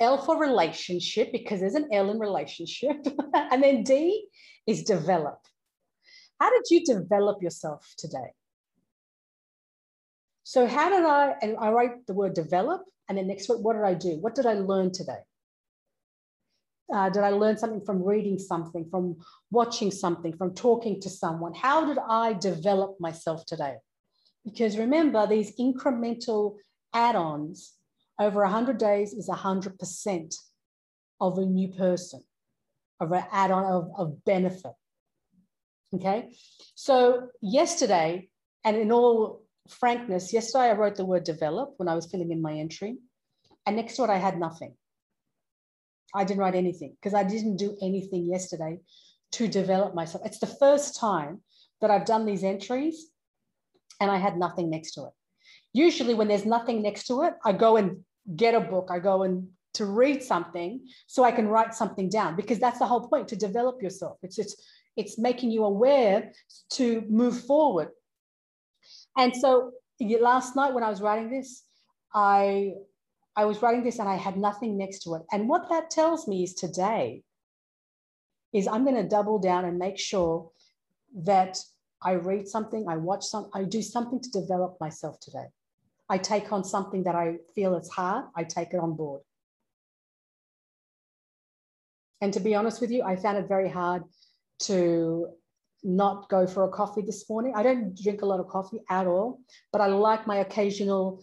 L 0.00 0.18
for 0.18 0.38
relationship 0.38 1.32
because 1.32 1.60
there's 1.60 1.74
an 1.74 1.88
L 1.92 2.10
in 2.10 2.18
relationship, 2.18 2.96
and 3.34 3.62
then 3.62 3.82
D 3.82 4.26
is 4.66 4.84
develop. 4.84 5.38
How 6.40 6.50
did 6.50 6.64
you 6.70 6.84
develop 6.84 7.42
yourself 7.42 7.92
today? 7.96 8.32
So 10.44 10.66
how 10.66 10.88
did 10.88 11.04
I, 11.04 11.34
and 11.42 11.56
I 11.58 11.70
write 11.70 12.06
the 12.06 12.14
word 12.14 12.34
develop, 12.34 12.82
and 13.08 13.18
then 13.18 13.26
next 13.26 13.48
week, 13.48 13.58
what 13.60 13.74
did 13.74 13.84
I 13.84 13.94
do? 13.94 14.18
What 14.20 14.34
did 14.34 14.46
I 14.46 14.54
learn 14.54 14.92
today? 14.92 15.18
Uh, 16.92 17.10
did 17.10 17.22
I 17.22 17.30
learn 17.30 17.58
something 17.58 17.84
from 17.84 18.02
reading 18.02 18.38
something, 18.38 18.88
from 18.90 19.16
watching 19.50 19.90
something, 19.90 20.34
from 20.36 20.54
talking 20.54 21.00
to 21.02 21.10
someone? 21.10 21.52
How 21.54 21.84
did 21.84 21.98
I 22.08 22.32
develop 22.32 22.98
myself 22.98 23.44
today? 23.44 23.74
Because 24.44 24.78
remember, 24.78 25.26
these 25.26 25.54
incremental 25.56 26.56
add 26.94 27.14
ons 27.14 27.74
over 28.18 28.42
100 28.42 28.78
days 28.78 29.12
is 29.12 29.28
100% 29.28 30.34
of 31.20 31.38
a 31.38 31.46
new 31.46 31.68
person, 31.68 32.22
of 33.00 33.12
an 33.12 33.24
add 33.32 33.50
on 33.50 33.64
of, 33.64 33.90
of 33.96 34.24
benefit. 34.24 34.72
Okay. 35.94 36.30
So, 36.74 37.28
yesterday, 37.40 38.28
and 38.64 38.76
in 38.76 38.92
all 38.92 39.42
frankness, 39.68 40.32
yesterday 40.32 40.70
I 40.70 40.72
wrote 40.72 40.96
the 40.96 41.06
word 41.06 41.24
develop 41.24 41.74
when 41.76 41.88
I 41.88 41.94
was 41.94 42.06
filling 42.06 42.30
in 42.30 42.42
my 42.42 42.54
entry, 42.54 42.98
and 43.66 43.76
next 43.76 43.96
to 43.96 44.04
it, 44.04 44.10
I 44.10 44.18
had 44.18 44.38
nothing. 44.38 44.74
I 46.14 46.24
didn't 46.24 46.40
write 46.40 46.54
anything 46.54 46.96
because 47.00 47.14
I 47.14 47.22
didn't 47.22 47.56
do 47.56 47.76
anything 47.82 48.26
yesterday 48.26 48.78
to 49.32 49.46
develop 49.46 49.94
myself. 49.94 50.24
It's 50.24 50.38
the 50.38 50.46
first 50.46 50.98
time 50.98 51.42
that 51.80 51.90
I've 51.90 52.06
done 52.06 52.24
these 52.24 52.44
entries 52.44 53.10
and 54.00 54.10
I 54.10 54.16
had 54.16 54.38
nothing 54.38 54.70
next 54.70 54.92
to 54.92 55.02
it. 55.04 55.12
Usually, 55.74 56.14
when 56.14 56.28
there's 56.28 56.46
nothing 56.46 56.82
next 56.82 57.06
to 57.08 57.22
it, 57.24 57.34
I 57.44 57.52
go 57.52 57.76
and 57.76 58.04
get 58.36 58.54
a 58.54 58.60
book, 58.60 58.88
I 58.90 58.98
go 58.98 59.22
and 59.22 59.48
to 59.74 59.84
read 59.84 60.22
something 60.22 60.86
so 61.06 61.24
I 61.24 61.30
can 61.30 61.48
write 61.48 61.74
something 61.74 62.08
down 62.08 62.36
because 62.36 62.58
that's 62.58 62.78
the 62.78 62.86
whole 62.86 63.08
point 63.08 63.28
to 63.28 63.36
develop 63.36 63.82
yourself. 63.82 64.18
It's 64.22 64.38
it's 64.38 64.56
it's 64.96 65.18
making 65.18 65.50
you 65.50 65.64
aware 65.64 66.32
to 66.72 67.04
move 67.08 67.40
forward. 67.44 67.88
And 69.16 69.34
so 69.36 69.72
last 70.00 70.56
night 70.56 70.74
when 70.74 70.82
I 70.82 70.90
was 70.90 71.00
writing 71.00 71.30
this, 71.30 71.64
I 72.14 72.72
I 73.36 73.44
was 73.44 73.62
writing 73.62 73.84
this 73.84 74.00
and 74.00 74.08
I 74.08 74.16
had 74.16 74.36
nothing 74.36 74.76
next 74.76 75.04
to 75.04 75.14
it. 75.14 75.22
And 75.30 75.48
what 75.48 75.68
that 75.70 75.90
tells 75.90 76.26
me 76.26 76.42
is 76.42 76.54
today 76.54 77.22
is 78.52 78.66
I'm 78.66 78.84
going 78.84 78.96
to 78.96 79.08
double 79.08 79.38
down 79.38 79.64
and 79.64 79.78
make 79.78 79.98
sure 79.98 80.50
that 81.22 81.58
I 82.02 82.12
read 82.12 82.48
something, 82.48 82.86
I 82.88 82.96
watch 82.96 83.24
some, 83.24 83.50
I 83.54 83.64
do 83.64 83.82
something 83.82 84.20
to 84.20 84.30
develop 84.30 84.76
myself 84.80 85.20
today. 85.20 85.46
I 86.08 86.18
take 86.18 86.52
on 86.52 86.64
something 86.64 87.04
that 87.04 87.14
I 87.14 87.36
feel 87.54 87.76
is 87.76 87.88
hard, 87.88 88.26
I 88.34 88.44
take 88.44 88.72
it 88.72 88.80
on 88.80 88.94
board. 88.94 89.22
And 92.20 92.32
to 92.32 92.40
be 92.40 92.54
honest 92.54 92.80
with 92.80 92.90
you, 92.90 93.02
I 93.02 93.16
found 93.16 93.38
it 93.38 93.46
very 93.48 93.68
hard 93.68 94.02
to 94.60 95.28
not 95.84 96.28
go 96.28 96.46
for 96.46 96.64
a 96.64 96.68
coffee 96.68 97.02
this 97.02 97.28
morning. 97.28 97.52
I 97.54 97.62
don't 97.62 97.96
drink 98.00 98.22
a 98.22 98.26
lot 98.26 98.40
of 98.40 98.48
coffee 98.48 98.80
at 98.90 99.06
all, 99.06 99.40
but 99.72 99.80
I 99.80 99.86
like 99.86 100.26
my 100.26 100.38
occasional 100.38 101.22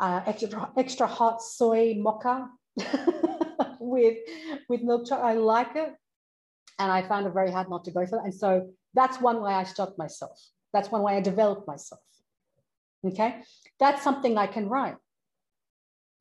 uh, 0.00 0.22
extra, 0.26 0.70
extra 0.76 1.06
hot 1.06 1.42
soy 1.42 1.94
mocha 1.98 2.48
with, 3.80 4.16
with 4.68 4.82
milk 4.82 5.06
chocolate. 5.06 5.26
I 5.26 5.34
like 5.34 5.76
it. 5.76 5.94
And 6.78 6.90
I 6.90 7.06
found 7.06 7.26
it 7.26 7.34
very 7.34 7.52
hard 7.52 7.68
not 7.68 7.84
to 7.84 7.90
go 7.90 8.06
for 8.06 8.18
it. 8.18 8.24
And 8.24 8.34
so 8.34 8.70
that's 8.94 9.20
one 9.20 9.40
way 9.40 9.52
I 9.52 9.64
stopped 9.64 9.98
myself. 9.98 10.40
That's 10.72 10.90
one 10.90 11.02
way 11.02 11.16
I 11.16 11.20
developed 11.20 11.68
myself. 11.68 12.00
Okay. 13.04 13.42
That's 13.78 14.02
something 14.02 14.38
I 14.38 14.46
can 14.46 14.68
write. 14.68 14.96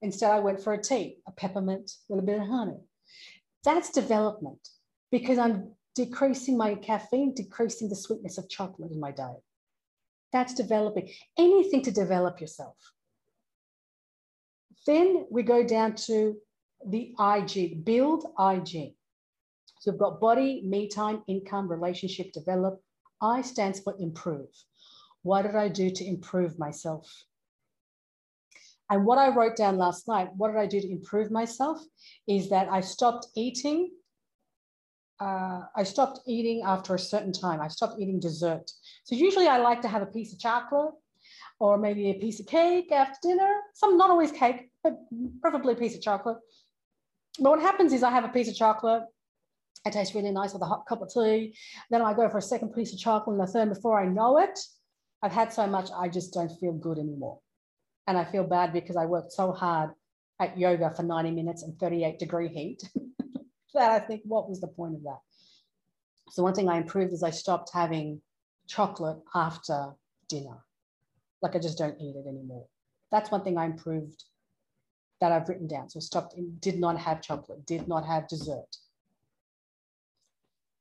Instead, 0.02 0.32
I 0.32 0.40
went 0.40 0.62
for 0.62 0.74
a 0.74 0.82
tea, 0.82 1.18
a 1.28 1.32
peppermint 1.32 1.92
a 2.12 2.22
bit 2.22 2.42
of 2.42 2.48
honey. 2.48 2.82
That's 3.64 3.90
development 3.90 4.68
because 5.12 5.38
I'm 5.38 5.72
decreasing 5.96 6.58
my 6.58 6.76
caffeine, 6.76 7.34
decreasing 7.34 7.88
the 7.88 7.96
sweetness 7.96 8.38
of 8.38 8.50
chocolate 8.50 8.92
in 8.92 9.00
my 9.00 9.12
diet. 9.12 9.42
That's 10.34 10.54
developing 10.54 11.10
anything 11.38 11.84
to 11.84 11.92
develop 11.92 12.42
yourself. 12.42 12.76
Then 14.86 15.26
we 15.32 15.44
go 15.44 15.66
down 15.66 15.96
to 16.08 16.36
the 16.86 17.16
IG, 17.18 17.86
build 17.86 18.26
IG. 18.38 18.96
So 19.80 19.92
we've 19.92 20.00
got 20.00 20.20
body, 20.20 20.64
me 20.66 20.88
time, 20.90 21.24
income, 21.28 21.70
relationship, 21.70 22.34
develop. 22.34 22.82
I 23.22 23.42
stands 23.42 23.80
for 23.80 23.96
improve. 24.00 24.50
What 25.24 25.44
did 25.44 25.56
I 25.56 25.70
do 25.70 25.90
to 25.90 26.06
improve 26.06 26.60
myself? 26.60 27.26
And 28.90 29.06
what 29.06 29.18
I 29.18 29.30
wrote 29.30 29.56
down 29.56 29.78
last 29.78 30.08
night, 30.08 30.30
what 30.36 30.50
did 30.50 30.58
I 30.58 30.68
do 30.68 30.80
to 30.82 30.92
improve 30.92 31.32
myself? 31.32 31.82
Is 32.28 32.50
that 32.50 32.68
I 32.70 32.82
stopped 32.82 33.28
eating. 33.36 33.92
Uh, 35.20 35.62
I 35.76 35.84
stopped 35.84 36.20
eating 36.28 36.64
after 36.66 36.94
a 36.94 37.00
certain 37.00 37.32
time. 37.32 37.62
I 37.62 37.70
stopped 37.70 38.00
eating 38.00 38.20
dessert. 38.20 38.70
So 39.06 39.16
usually 39.16 39.48
I 39.48 39.58
like 39.58 39.82
to 39.82 39.88
have 39.88 40.02
a 40.02 40.08
piece 40.08 40.34
of 40.34 40.40
chocolate 40.40 40.94
or 41.60 41.78
maybe 41.78 42.10
a 42.10 42.16
piece 42.16 42.42
of 42.42 42.46
cake 42.46 42.92
after 42.92 43.30
dinner. 43.30 43.52
Some, 43.74 43.98
not 43.98 44.10
always 44.10 44.32
cake, 44.32 44.70
but 44.84 44.98
preferably 45.42 45.74
a 45.74 45.78
piece 45.78 45.96
of 45.96 46.02
chocolate. 46.02 46.38
But 47.40 47.52
what 47.52 47.62
happens 47.62 47.94
is 47.94 48.04
I 48.04 48.12
have 48.12 48.26
a 48.26 48.30
piece 48.30 48.50
of 48.50 48.56
chocolate. 48.56 49.04
It 49.86 49.94
tastes 49.94 50.14
really 50.14 50.32
nice 50.32 50.54
with 50.54 50.62
a 50.62 50.66
hot 50.66 50.86
cup 50.88 51.02
of 51.02 51.12
tea. 51.14 51.56
Then 51.90 52.02
I 52.02 52.14
go 52.14 52.30
for 52.30 52.38
a 52.38 52.42
second 52.42 52.74
piece 52.74 52.94
of 52.94 53.00
chocolate 53.00 53.40
and 53.40 53.48
a 53.48 53.52
third. 53.52 53.70
Before 53.70 54.00
I 54.00 54.06
know 54.06 54.40
it, 54.40 54.60
I've 55.24 55.32
had 55.32 55.54
so 55.54 55.66
much, 55.66 55.90
I 55.98 56.10
just 56.10 56.34
don't 56.34 56.52
feel 56.60 56.74
good 56.74 57.00
anymore. 57.00 57.40
And 58.08 58.18
I 58.18 58.26
feel 58.26 58.44
bad 58.44 58.74
because 58.74 58.98
I 58.98 59.06
worked 59.06 59.32
so 59.32 59.54
hard 59.54 59.92
at 60.40 60.58
yoga 60.60 60.92
for 60.94 61.04
90 61.04 61.32
minutes 61.32 61.64
and 61.64 61.80
38 61.80 62.20
degree 62.20 62.50
heat 62.50 62.84
that 63.74 63.90
I 63.90 64.00
think, 64.00 64.24
what 64.26 64.50
was 64.50 64.60
the 64.60 64.68
point 64.68 64.96
of 64.96 65.04
that? 65.04 65.20
So, 66.30 66.44
one 66.44 66.54
thing 66.54 66.68
I 66.68 66.78
improved 66.78 67.14
is 67.14 67.24
I 67.24 67.30
stopped 67.30 67.72
having 67.74 68.22
chocolate 68.68 69.18
after 69.34 69.94
dinner. 70.28 70.58
Like 71.42 71.56
I 71.56 71.60
just 71.60 71.78
don't 71.78 72.00
eat 72.02 72.16
it 72.18 72.28
anymore. 72.28 72.66
That's 73.10 73.32
one 73.32 73.44
thing 73.44 73.58
I 73.58 73.66
improved 73.66 74.24
that 75.22 75.32
I've 75.32 75.48
written 75.48 75.68
down. 75.68 75.90
So 75.90 76.02
stopped, 76.02 76.36
did 76.60 76.80
not 76.80 76.98
have 76.98 77.22
chocolate, 77.22 77.66
did 77.66 77.88
not 77.88 78.06
have 78.06 78.28
dessert. 78.28 78.76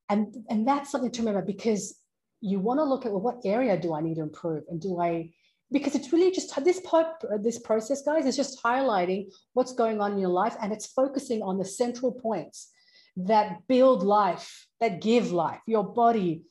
And, 0.08 0.34
and 0.48 0.66
that's 0.66 0.90
something 0.90 1.10
to 1.12 1.22
remember 1.22 1.42
because 1.42 2.01
you 2.42 2.58
want 2.58 2.80
to 2.80 2.84
look 2.84 3.06
at 3.06 3.12
well, 3.12 3.22
what 3.22 3.40
area 3.44 3.80
do 3.80 3.94
I 3.94 4.02
need 4.02 4.16
to 4.16 4.22
improve? 4.22 4.64
And 4.68 4.80
do 4.80 5.00
I, 5.00 5.30
because 5.70 5.94
it's 5.94 6.12
really 6.12 6.32
just 6.32 6.52
this, 6.64 6.80
part, 6.80 7.06
this 7.40 7.60
process, 7.60 8.02
guys, 8.02 8.26
is 8.26 8.36
just 8.36 8.62
highlighting 8.62 9.28
what's 9.54 9.72
going 9.72 10.00
on 10.00 10.12
in 10.12 10.18
your 10.18 10.28
life 10.28 10.56
and 10.60 10.72
it's 10.72 10.86
focusing 10.86 11.40
on 11.40 11.56
the 11.56 11.64
central 11.64 12.12
points 12.12 12.70
that 13.16 13.66
build 13.68 14.02
life, 14.02 14.66
that 14.80 15.00
give 15.00 15.32
life, 15.32 15.60
your 15.66 15.84
body, 15.84 16.42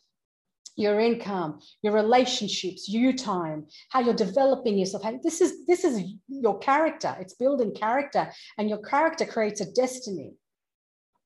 your 0.78 1.00
income, 1.00 1.60
your 1.84 1.94
relationships, 1.94 2.88
you 2.88 3.14
time, 3.14 3.68
how 3.90 4.00
you're 4.00 4.14
developing 4.14 4.78
yourself. 4.78 5.04
This 5.22 5.42
is 5.42 5.66
this 5.66 5.84
is 5.84 6.02
your 6.28 6.58
character. 6.60 7.16
It's 7.20 7.34
building 7.34 7.74
character, 7.74 8.32
and 8.58 8.70
your 8.70 8.80
character 8.80 9.26
creates 9.26 9.60
a 9.62 9.72
destiny. 9.72 10.34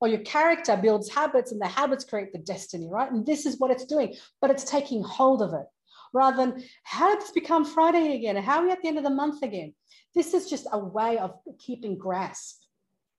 Or 0.02 0.08
your 0.08 0.20
character 0.20 0.78
builds 0.78 1.10
habits 1.10 1.52
and 1.52 1.62
the 1.62 1.68
habits 1.68 2.04
create 2.04 2.34
the 2.34 2.40
destiny, 2.40 2.90
right? 2.92 3.12
And 3.12 3.26
this 3.26 3.46
is 3.46 3.60
what 3.60 3.72
it's 3.72 3.86
doing, 3.86 4.16
but 4.42 4.52
it's 4.52 4.64
taking 4.64 5.02
hold 5.04 5.42
of 5.42 5.54
it 5.54 5.66
rather 6.16 6.38
than 6.38 6.64
how 6.84 7.14
did 7.14 7.22
this 7.22 7.32
become 7.32 7.66
Friday 7.66 8.16
again? 8.16 8.38
How 8.38 8.60
are 8.60 8.66
we 8.66 8.72
at 8.72 8.82
the 8.82 8.88
end 8.88 8.98
of 8.98 9.04
the 9.04 9.10
month 9.10 9.44
again? 9.44 9.74
This 10.16 10.34
is 10.34 10.50
just 10.50 10.66
a 10.72 10.80
way 10.80 11.18
of 11.18 11.34
keeping 11.60 11.98
grasp 11.98 12.62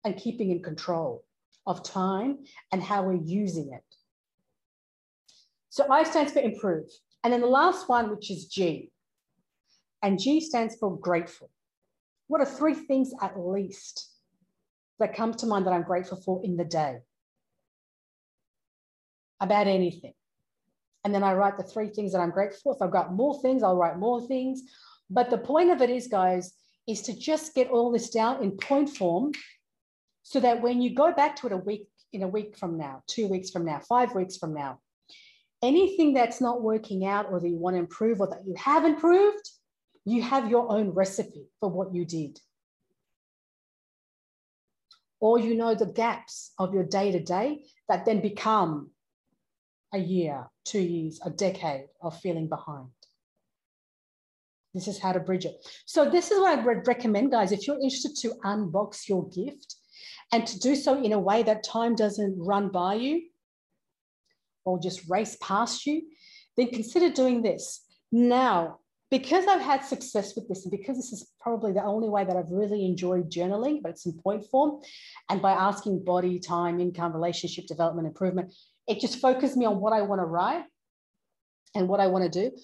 and 0.04 0.16
keeping 0.16 0.50
in 0.50 0.62
control 0.62 1.24
of 1.66 1.82
time 1.82 2.38
and 2.72 2.82
how 2.82 3.02
we're 3.02 3.22
using 3.22 3.72
it. 3.74 3.84
So 5.68 5.86
I 5.90 6.04
stands 6.04 6.32
for 6.32 6.40
improve. 6.40 6.86
And 7.22 7.32
then 7.32 7.42
the 7.42 7.46
last 7.46 7.88
one, 7.88 8.10
which 8.10 8.30
is 8.30 8.46
G. 8.46 8.90
And 10.02 10.18
G 10.18 10.40
stands 10.40 10.76
for 10.76 10.98
grateful. 10.98 11.50
What 12.28 12.40
are 12.40 12.46
three 12.46 12.74
things 12.74 13.12
at 13.20 13.38
least 13.38 14.08
that 14.98 15.14
come 15.14 15.34
to 15.34 15.46
mind 15.46 15.66
that 15.66 15.72
I'm 15.72 15.82
grateful 15.82 16.20
for 16.20 16.42
in 16.44 16.56
the 16.56 16.64
day? 16.64 16.98
About 19.40 19.66
anything. 19.66 20.14
And 21.04 21.14
then 21.14 21.22
I 21.22 21.34
write 21.34 21.56
the 21.56 21.62
three 21.62 21.88
things 21.88 22.12
that 22.12 22.20
I'm 22.20 22.30
grateful 22.30 22.60
for. 22.62 22.74
If 22.74 22.82
I've 22.82 22.90
got 22.90 23.12
more 23.12 23.40
things, 23.40 23.62
I'll 23.62 23.76
write 23.76 23.98
more 23.98 24.26
things. 24.26 24.62
But 25.08 25.30
the 25.30 25.38
point 25.38 25.70
of 25.70 25.80
it 25.80 25.90
is, 25.90 26.08
guys, 26.08 26.54
is 26.88 27.02
to 27.02 27.16
just 27.16 27.54
get 27.54 27.70
all 27.70 27.92
this 27.92 28.10
down 28.10 28.42
in 28.42 28.52
point 28.52 28.90
form 28.90 29.32
so 30.22 30.40
that 30.40 30.62
when 30.62 30.82
you 30.82 30.94
go 30.94 31.12
back 31.12 31.36
to 31.36 31.46
it 31.46 31.52
a 31.52 31.56
week, 31.56 31.86
in 32.12 32.22
a 32.22 32.28
week 32.28 32.56
from 32.56 32.76
now, 32.76 33.02
two 33.06 33.28
weeks 33.28 33.50
from 33.50 33.64
now, 33.64 33.80
five 33.88 34.14
weeks 34.14 34.36
from 34.36 34.54
now, 34.54 34.80
anything 35.62 36.14
that's 36.14 36.40
not 36.40 36.62
working 36.62 37.06
out 37.06 37.26
or 37.30 37.40
that 37.40 37.48
you 37.48 37.56
want 37.56 37.74
to 37.74 37.80
improve 37.80 38.20
or 38.20 38.28
that 38.28 38.44
you 38.46 38.54
have 38.56 38.84
improved, 38.84 39.48
you 40.04 40.22
have 40.22 40.50
your 40.50 40.70
own 40.70 40.90
recipe 40.90 41.46
for 41.60 41.68
what 41.68 41.94
you 41.94 42.04
did. 42.04 42.38
Or 45.20 45.38
you 45.38 45.54
know 45.54 45.74
the 45.74 45.86
gaps 45.86 46.52
of 46.58 46.74
your 46.74 46.84
day 46.84 47.12
to 47.12 47.20
day 47.20 47.64
that 47.88 48.04
then 48.04 48.20
become 48.20 48.90
a 49.92 49.98
year, 49.98 50.46
two 50.64 50.80
years, 50.80 51.20
a 51.24 51.30
decade 51.30 51.86
of 52.02 52.18
feeling 52.20 52.48
behind. 52.48 52.88
This 54.74 54.88
is 54.88 54.98
how 54.98 55.12
to 55.12 55.20
bridge 55.20 55.46
it. 55.46 55.56
So 55.86 56.10
this 56.10 56.30
is 56.30 56.38
what 56.38 56.58
I 56.58 56.62
would 56.62 56.86
recommend, 56.86 57.30
guys. 57.30 57.50
If 57.50 57.66
you're 57.66 57.80
interested 57.80 58.14
to 58.16 58.34
unbox 58.44 59.08
your 59.08 59.26
gift 59.30 59.76
and 60.32 60.46
to 60.46 60.58
do 60.58 60.76
so 60.76 61.02
in 61.02 61.12
a 61.12 61.18
way 61.18 61.42
that 61.44 61.64
time 61.64 61.94
doesn't 61.94 62.36
run 62.38 62.68
by 62.68 62.94
you 62.94 63.22
or 64.66 64.78
just 64.78 65.08
race 65.08 65.38
past 65.40 65.86
you, 65.86 66.02
then 66.58 66.68
consider 66.68 67.08
doing 67.08 67.40
this. 67.40 67.86
Now, 68.12 68.80
because 69.10 69.46
I've 69.46 69.60
had 69.60 69.84
success 69.84 70.34
with 70.34 70.48
this, 70.48 70.64
and 70.64 70.70
because 70.70 70.96
this 70.96 71.12
is 71.12 71.30
probably 71.40 71.72
the 71.72 71.82
only 71.82 72.08
way 72.08 72.24
that 72.24 72.36
I've 72.36 72.50
really 72.50 72.84
enjoyed 72.84 73.30
journaling, 73.30 73.80
but 73.82 73.90
it's 73.90 74.06
in 74.06 74.12
point 74.14 74.44
form, 74.46 74.80
and 75.30 75.40
by 75.40 75.52
asking 75.52 76.04
body, 76.04 76.38
time, 76.38 76.80
income, 76.80 77.12
relationship 77.12 77.66
development, 77.66 78.08
improvement, 78.08 78.52
it 78.88 79.00
just 79.00 79.20
focused 79.20 79.56
me 79.56 79.64
on 79.64 79.80
what 79.80 79.92
I 79.92 80.02
want 80.02 80.20
to 80.20 80.24
write 80.24 80.64
and 81.74 81.88
what 81.88 82.00
I 82.00 82.08
want 82.08 82.30
to 82.30 82.50
do. 82.50 82.56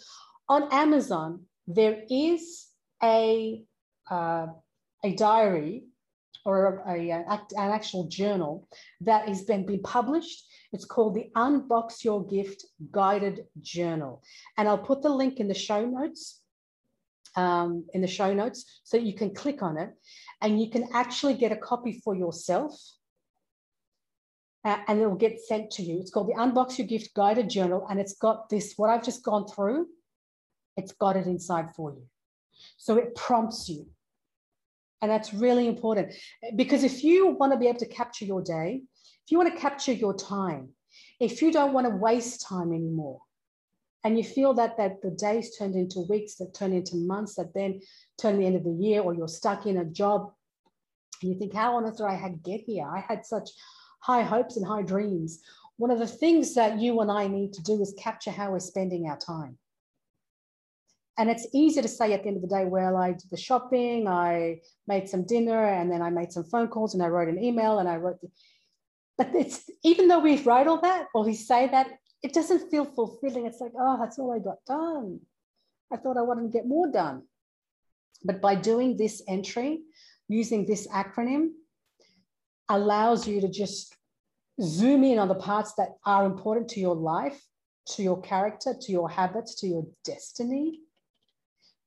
On 0.48 0.68
Amazon, 0.72 1.44
there 1.66 2.02
is 2.10 2.66
a, 3.02 3.62
uh, 4.10 4.46
a 5.04 5.14
diary 5.14 5.84
or 6.44 6.82
a, 6.86 7.10
an 7.10 7.24
actual 7.56 8.08
journal 8.08 8.68
that 9.00 9.28
has 9.28 9.42
been, 9.42 9.64
been 9.64 9.82
published. 9.82 10.44
It's 10.72 10.84
called 10.84 11.14
the 11.14 11.30
Unbox 11.36 12.04
Your 12.04 12.26
Gift 12.26 12.64
Guided 12.90 13.46
Journal. 13.60 14.22
And 14.56 14.68
I'll 14.68 14.78
put 14.78 15.02
the 15.02 15.10
link 15.10 15.38
in 15.38 15.48
the 15.48 15.54
show 15.54 15.84
notes, 15.84 16.40
um, 17.36 17.84
in 17.94 18.00
the 18.00 18.08
show 18.08 18.32
notes, 18.32 18.80
so 18.84 18.96
you 18.96 19.14
can 19.14 19.34
click 19.34 19.62
on 19.62 19.78
it 19.78 19.90
and 20.40 20.60
you 20.60 20.70
can 20.70 20.88
actually 20.94 21.34
get 21.34 21.52
a 21.52 21.56
copy 21.56 22.00
for 22.04 22.14
yourself. 22.14 22.74
Uh, 24.64 24.78
and 24.86 25.00
it 25.00 25.06
will 25.06 25.16
get 25.16 25.40
sent 25.40 25.70
to 25.72 25.82
you. 25.82 25.98
It's 25.98 26.10
called 26.10 26.28
the 26.28 26.34
Unbox 26.34 26.78
Your 26.78 26.86
Gift 26.86 27.14
Guided 27.14 27.50
Journal. 27.50 27.86
And 27.90 27.98
it's 27.98 28.14
got 28.14 28.48
this, 28.48 28.74
what 28.76 28.90
I've 28.90 29.02
just 29.02 29.24
gone 29.24 29.46
through 29.48 29.88
it's 30.76 30.92
got 30.92 31.16
it 31.16 31.26
inside 31.26 31.74
for 31.74 31.92
you. 31.92 32.02
So 32.76 32.96
it 32.96 33.14
prompts 33.14 33.68
you. 33.68 33.86
And 35.02 35.10
that's 35.10 35.34
really 35.34 35.66
important 35.66 36.14
because 36.56 36.84
if 36.84 37.02
you 37.02 37.26
want 37.30 37.52
to 37.52 37.58
be 37.58 37.66
able 37.66 37.80
to 37.80 37.86
capture 37.86 38.24
your 38.24 38.40
day, 38.40 38.82
if 39.24 39.32
you 39.32 39.36
want 39.36 39.52
to 39.52 39.60
capture 39.60 39.92
your 39.92 40.16
time, 40.16 40.70
if 41.20 41.42
you 41.42 41.52
don't 41.52 41.72
want 41.72 41.88
to 41.88 41.94
waste 41.94 42.46
time 42.46 42.72
anymore, 42.72 43.20
and 44.04 44.16
you 44.16 44.24
feel 44.24 44.54
that, 44.54 44.76
that 44.78 45.02
the 45.02 45.10
days 45.10 45.56
turned 45.56 45.76
into 45.76 46.00
weeks, 46.08 46.36
that 46.36 46.54
turn 46.54 46.72
into 46.72 46.96
months, 46.96 47.34
that 47.36 47.54
then 47.54 47.80
turn 48.18 48.38
the 48.38 48.46
end 48.46 48.56
of 48.56 48.64
the 48.64 48.72
year, 48.72 49.00
or 49.00 49.14
you're 49.14 49.28
stuck 49.28 49.66
in 49.66 49.78
a 49.78 49.84
job, 49.84 50.32
and 51.20 51.32
you 51.32 51.38
think, 51.38 51.54
how 51.54 51.76
on 51.76 51.84
earth 51.84 51.98
did 51.98 52.06
I 52.06 52.34
get 52.42 52.60
here? 52.60 52.86
I 52.86 53.00
had 53.00 53.24
such 53.24 53.50
high 54.00 54.22
hopes 54.22 54.56
and 54.56 54.66
high 54.66 54.82
dreams. 54.82 55.40
One 55.76 55.92
of 55.92 56.00
the 56.00 56.06
things 56.06 56.54
that 56.54 56.80
you 56.80 57.00
and 57.00 57.10
I 57.10 57.28
need 57.28 57.52
to 57.54 57.62
do 57.62 57.80
is 57.80 57.94
capture 57.96 58.32
how 58.32 58.52
we're 58.52 58.58
spending 58.58 59.08
our 59.08 59.18
time. 59.18 59.56
And 61.18 61.28
it's 61.28 61.46
easy 61.52 61.82
to 61.82 61.88
say 61.88 62.12
at 62.12 62.22
the 62.22 62.28
end 62.28 62.36
of 62.36 62.42
the 62.42 62.48
day, 62.48 62.64
well, 62.64 62.96
I 62.96 63.12
did 63.12 63.30
the 63.30 63.36
shopping, 63.36 64.08
I 64.08 64.60
made 64.86 65.08
some 65.08 65.24
dinner, 65.26 65.64
and 65.64 65.90
then 65.90 66.00
I 66.00 66.10
made 66.10 66.32
some 66.32 66.44
phone 66.44 66.68
calls, 66.68 66.94
and 66.94 67.02
I 67.02 67.08
wrote 67.08 67.28
an 67.28 67.42
email, 67.42 67.78
and 67.78 67.88
I 67.88 67.96
wrote. 67.96 68.20
The... 68.20 68.28
But 69.18 69.34
it's 69.34 69.68
even 69.84 70.08
though 70.08 70.20
we 70.20 70.42
write 70.42 70.66
all 70.66 70.80
that 70.80 71.08
or 71.14 71.24
we 71.24 71.34
say 71.34 71.68
that, 71.68 71.88
it 72.22 72.32
doesn't 72.32 72.70
feel 72.70 72.84
fulfilling. 72.84 73.46
It's 73.46 73.60
like, 73.60 73.72
oh, 73.78 73.98
that's 74.00 74.18
all 74.18 74.32
I 74.32 74.38
got 74.38 74.64
done. 74.66 75.20
I 75.92 75.96
thought 75.96 76.16
I 76.16 76.22
wanted 76.22 76.44
to 76.44 76.56
get 76.58 76.66
more 76.66 76.90
done. 76.90 77.24
But 78.24 78.40
by 78.40 78.54
doing 78.54 78.96
this 78.96 79.22
entry, 79.28 79.82
using 80.28 80.64
this 80.64 80.86
acronym, 80.88 81.48
allows 82.68 83.28
you 83.28 83.40
to 83.42 83.48
just 83.48 83.94
zoom 84.62 85.04
in 85.04 85.18
on 85.18 85.28
the 85.28 85.34
parts 85.34 85.74
that 85.74 85.90
are 86.06 86.24
important 86.24 86.68
to 86.70 86.80
your 86.80 86.94
life, 86.94 87.42
to 87.88 88.02
your 88.02 88.20
character, 88.20 88.74
to 88.80 88.92
your 88.92 89.10
habits, 89.10 89.56
to 89.56 89.66
your 89.66 89.86
destiny, 90.04 90.78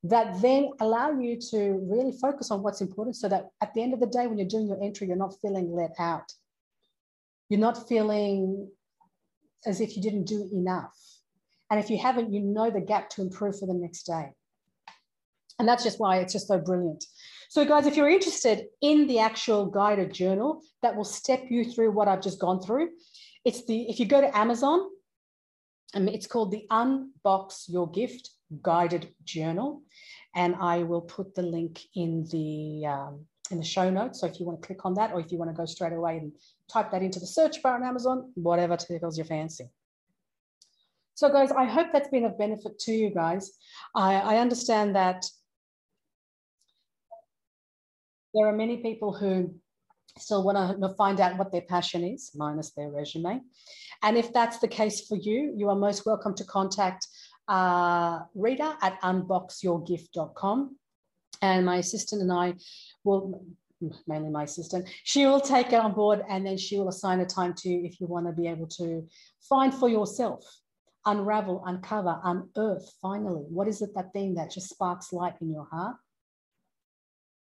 that 0.09 0.41
then 0.41 0.71
allow 0.79 1.11
you 1.11 1.39
to 1.51 1.79
really 1.83 2.11
focus 2.11 2.51
on 2.51 2.61
what's 2.61 2.81
important 2.81 3.15
so 3.15 3.27
that 3.29 3.47
at 3.61 3.73
the 3.73 3.81
end 3.81 3.93
of 3.93 3.99
the 3.99 4.07
day, 4.07 4.27
when 4.27 4.37
you're 4.37 4.47
doing 4.47 4.67
your 4.67 4.81
entry, 4.83 5.07
you're 5.07 5.15
not 5.15 5.35
feeling 5.41 5.71
let 5.71 5.91
out. 5.99 6.31
You're 7.49 7.59
not 7.59 7.87
feeling 7.87 8.69
as 9.65 9.81
if 9.81 9.95
you 9.95 10.01
didn't 10.01 10.25
do 10.25 10.49
enough. 10.53 10.95
And 11.71 11.79
if 11.79 11.89
you 11.89 11.97
haven't, 11.97 12.33
you 12.33 12.39
know 12.39 12.69
the 12.69 12.81
gap 12.81 13.09
to 13.11 13.21
improve 13.21 13.59
for 13.59 13.65
the 13.65 13.73
next 13.73 14.03
day. 14.03 14.31
And 15.57 15.67
that's 15.67 15.83
just 15.83 15.99
why 15.99 16.17
it's 16.17 16.33
just 16.33 16.47
so 16.47 16.59
brilliant. 16.59 17.03
So, 17.49 17.65
guys, 17.65 17.87
if 17.87 17.95
you're 17.95 18.09
interested 18.09 18.65
in 18.81 19.07
the 19.07 19.19
actual 19.19 19.65
guided 19.65 20.13
journal 20.13 20.61
that 20.81 20.95
will 20.95 21.05
step 21.05 21.45
you 21.49 21.63
through 21.63 21.91
what 21.91 22.07
I've 22.07 22.21
just 22.21 22.39
gone 22.39 22.61
through, 22.61 22.89
it's 23.45 23.65
the 23.65 23.89
if 23.89 23.99
you 23.99 24.05
go 24.05 24.21
to 24.21 24.37
Amazon, 24.37 24.87
and 25.93 26.09
it's 26.09 26.27
called 26.27 26.51
the 26.51 26.65
Unbox 26.69 27.69
Your 27.69 27.89
Gift 27.89 28.31
Guided 28.61 29.13
Journal 29.23 29.81
and 30.35 30.55
I 30.55 30.83
will 30.83 31.01
put 31.01 31.33
the 31.33 31.41
link 31.41 31.81
in 31.95 32.25
the 32.31 32.85
um, 32.85 33.25
in 33.51 33.57
the 33.57 33.63
show 33.63 33.89
notes. 33.89 34.19
So 34.19 34.27
if 34.27 34.39
you 34.39 34.45
want 34.45 34.61
to 34.61 34.65
click 34.65 34.85
on 34.85 34.95
that, 34.95 35.13
or 35.13 35.19
if 35.19 35.31
you 35.31 35.37
want 35.37 35.51
to 35.51 35.57
go 35.57 35.65
straight 35.65 35.93
away 35.93 36.17
and 36.17 36.31
type 36.67 36.91
that 36.91 37.03
into 37.03 37.19
the 37.19 37.27
search 37.27 37.61
bar 37.61 37.75
on 37.75 37.83
Amazon, 37.83 38.31
whatever 38.35 38.75
tickles 38.75 39.17
your 39.17 39.25
fancy. 39.25 39.69
So 41.13 41.29
guys, 41.29 41.51
I 41.51 41.65
hope 41.65 41.87
that's 41.93 42.09
been 42.09 42.25
of 42.25 42.37
benefit 42.37 42.77
to 42.79 42.91
you 42.91 43.09
guys. 43.09 43.51
I, 43.95 44.15
I 44.15 44.37
understand 44.37 44.95
that 44.95 45.25
there 48.33 48.47
are 48.47 48.53
many 48.53 48.77
people 48.77 49.13
who 49.13 49.53
still 50.17 50.43
want 50.43 50.81
to 50.81 50.95
find 50.95 51.21
out 51.21 51.37
what 51.37 51.51
their 51.51 51.61
passion 51.61 52.03
is, 52.03 52.31
minus 52.35 52.71
their 52.71 52.89
resume. 52.89 53.41
And 54.03 54.17
if 54.17 54.33
that's 54.33 54.59
the 54.59 54.67
case 54.67 55.07
for 55.07 55.15
you, 55.15 55.53
you 55.55 55.69
are 55.69 55.75
most 55.75 56.05
welcome 56.05 56.35
to 56.35 56.43
contact 56.43 57.07
uh, 57.47 58.21
Rita 58.33 58.77
at 58.81 59.01
unboxyourgift.com. 59.01 60.75
And 61.41 61.65
my 61.65 61.77
assistant 61.77 62.21
and 62.21 62.31
I 62.31 62.55
will, 63.03 63.43
mainly 64.07 64.29
my 64.29 64.43
assistant, 64.43 64.87
she 65.03 65.25
will 65.25 65.41
take 65.41 65.67
it 65.67 65.75
on 65.75 65.93
board 65.93 66.23
and 66.29 66.45
then 66.45 66.57
she 66.57 66.77
will 66.77 66.89
assign 66.89 67.19
a 67.19 67.25
time 67.25 67.53
to 67.55 67.69
you 67.69 67.83
if 67.83 67.99
you 67.99 68.07
want 68.07 68.25
to 68.25 68.31
be 68.31 68.47
able 68.47 68.67
to 68.67 69.05
find 69.49 69.73
for 69.73 69.89
yourself, 69.89 70.43
unravel, 71.05 71.63
uncover, 71.65 72.19
unearth 72.23 72.89
finally. 73.01 73.45
What 73.49 73.67
is 73.67 73.81
it 73.81 73.93
that 73.95 74.13
thing 74.13 74.35
that 74.35 74.51
just 74.51 74.69
sparks 74.69 75.11
light 75.11 75.35
in 75.41 75.51
your 75.51 75.65
heart? 75.65 75.97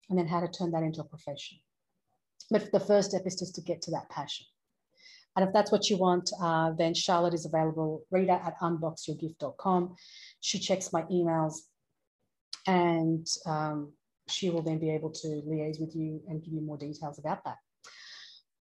And 0.09 0.19
then 0.19 0.27
how 0.27 0.41
to 0.41 0.47
turn 0.47 0.71
that 0.71 0.83
into 0.83 1.01
a 1.01 1.05
profession. 1.05 1.57
But 2.49 2.71
the 2.71 2.79
first 2.79 3.11
step 3.11 3.23
is 3.25 3.39
just 3.39 3.55
to 3.55 3.61
get 3.61 3.81
to 3.83 3.91
that 3.91 4.09
passion. 4.09 4.45
And 5.35 5.47
if 5.47 5.53
that's 5.53 5.71
what 5.71 5.89
you 5.89 5.97
want, 5.97 6.29
uh, 6.41 6.71
then 6.77 6.93
Charlotte 6.93 7.33
is 7.33 7.45
available, 7.45 8.03
Rita 8.11 8.33
at 8.33 8.59
unboxyourgift.com. 8.59 9.95
She 10.41 10.59
checks 10.59 10.91
my 10.91 11.03
emails 11.03 11.55
and 12.67 13.25
um, 13.45 13.93
she 14.27 14.49
will 14.49 14.61
then 14.61 14.79
be 14.79 14.89
able 14.89 15.11
to 15.11 15.27
liaise 15.47 15.79
with 15.79 15.95
you 15.95 16.21
and 16.27 16.43
give 16.43 16.53
you 16.53 16.61
more 16.61 16.77
details 16.77 17.17
about 17.17 17.43
that. 17.45 17.57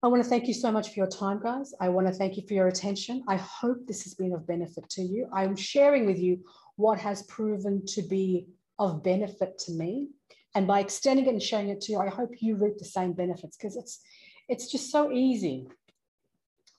I 0.05 0.09
want 0.09 0.23
to 0.23 0.29
thank 0.29 0.49
you 0.49 0.55
so 0.55 0.73
much 0.73 0.89
for 0.89 0.95
your 0.95 1.07
time, 1.07 1.41
guys. 1.41 1.73
I 1.81 1.89
want 1.89 2.09
to 2.09 2.13
thank 2.13 2.37
you 2.37 2.43
for 2.47 2.55
your 2.55 2.67
attention. 2.67 3.23
I 3.29 3.37
hope 3.37 3.87
this 3.87 4.03
has 4.03 4.15
been 4.15 4.33
of 4.33 4.47
benefit 4.47 4.89
to 4.91 5.03
you. 5.03 5.29
I'm 5.33 5.55
sharing 5.55 6.07
with 6.07 6.19
you 6.19 6.41
what 6.77 6.99
has 6.99 7.23
proven 7.25 7.87
to 7.87 8.03
be 8.03 8.47
of 8.81 9.05
benefit 9.05 9.59
to 9.59 9.73
me. 9.73 10.09
And 10.57 10.67
by 10.67 10.81
extending 10.81 11.27
it 11.27 11.31
and 11.31 11.43
sharing 11.43 11.69
it 11.69 11.81
to 11.83 11.93
you, 11.93 11.99
I 11.99 12.09
hope 12.09 12.31
you 12.41 12.57
reap 12.57 12.79
the 12.79 12.85
same 12.85 13.13
benefits 13.13 13.57
because 13.57 13.77
it's 13.77 14.01
it's 14.49 14.71
just 14.71 14.91
so 14.91 15.13
easy 15.13 15.69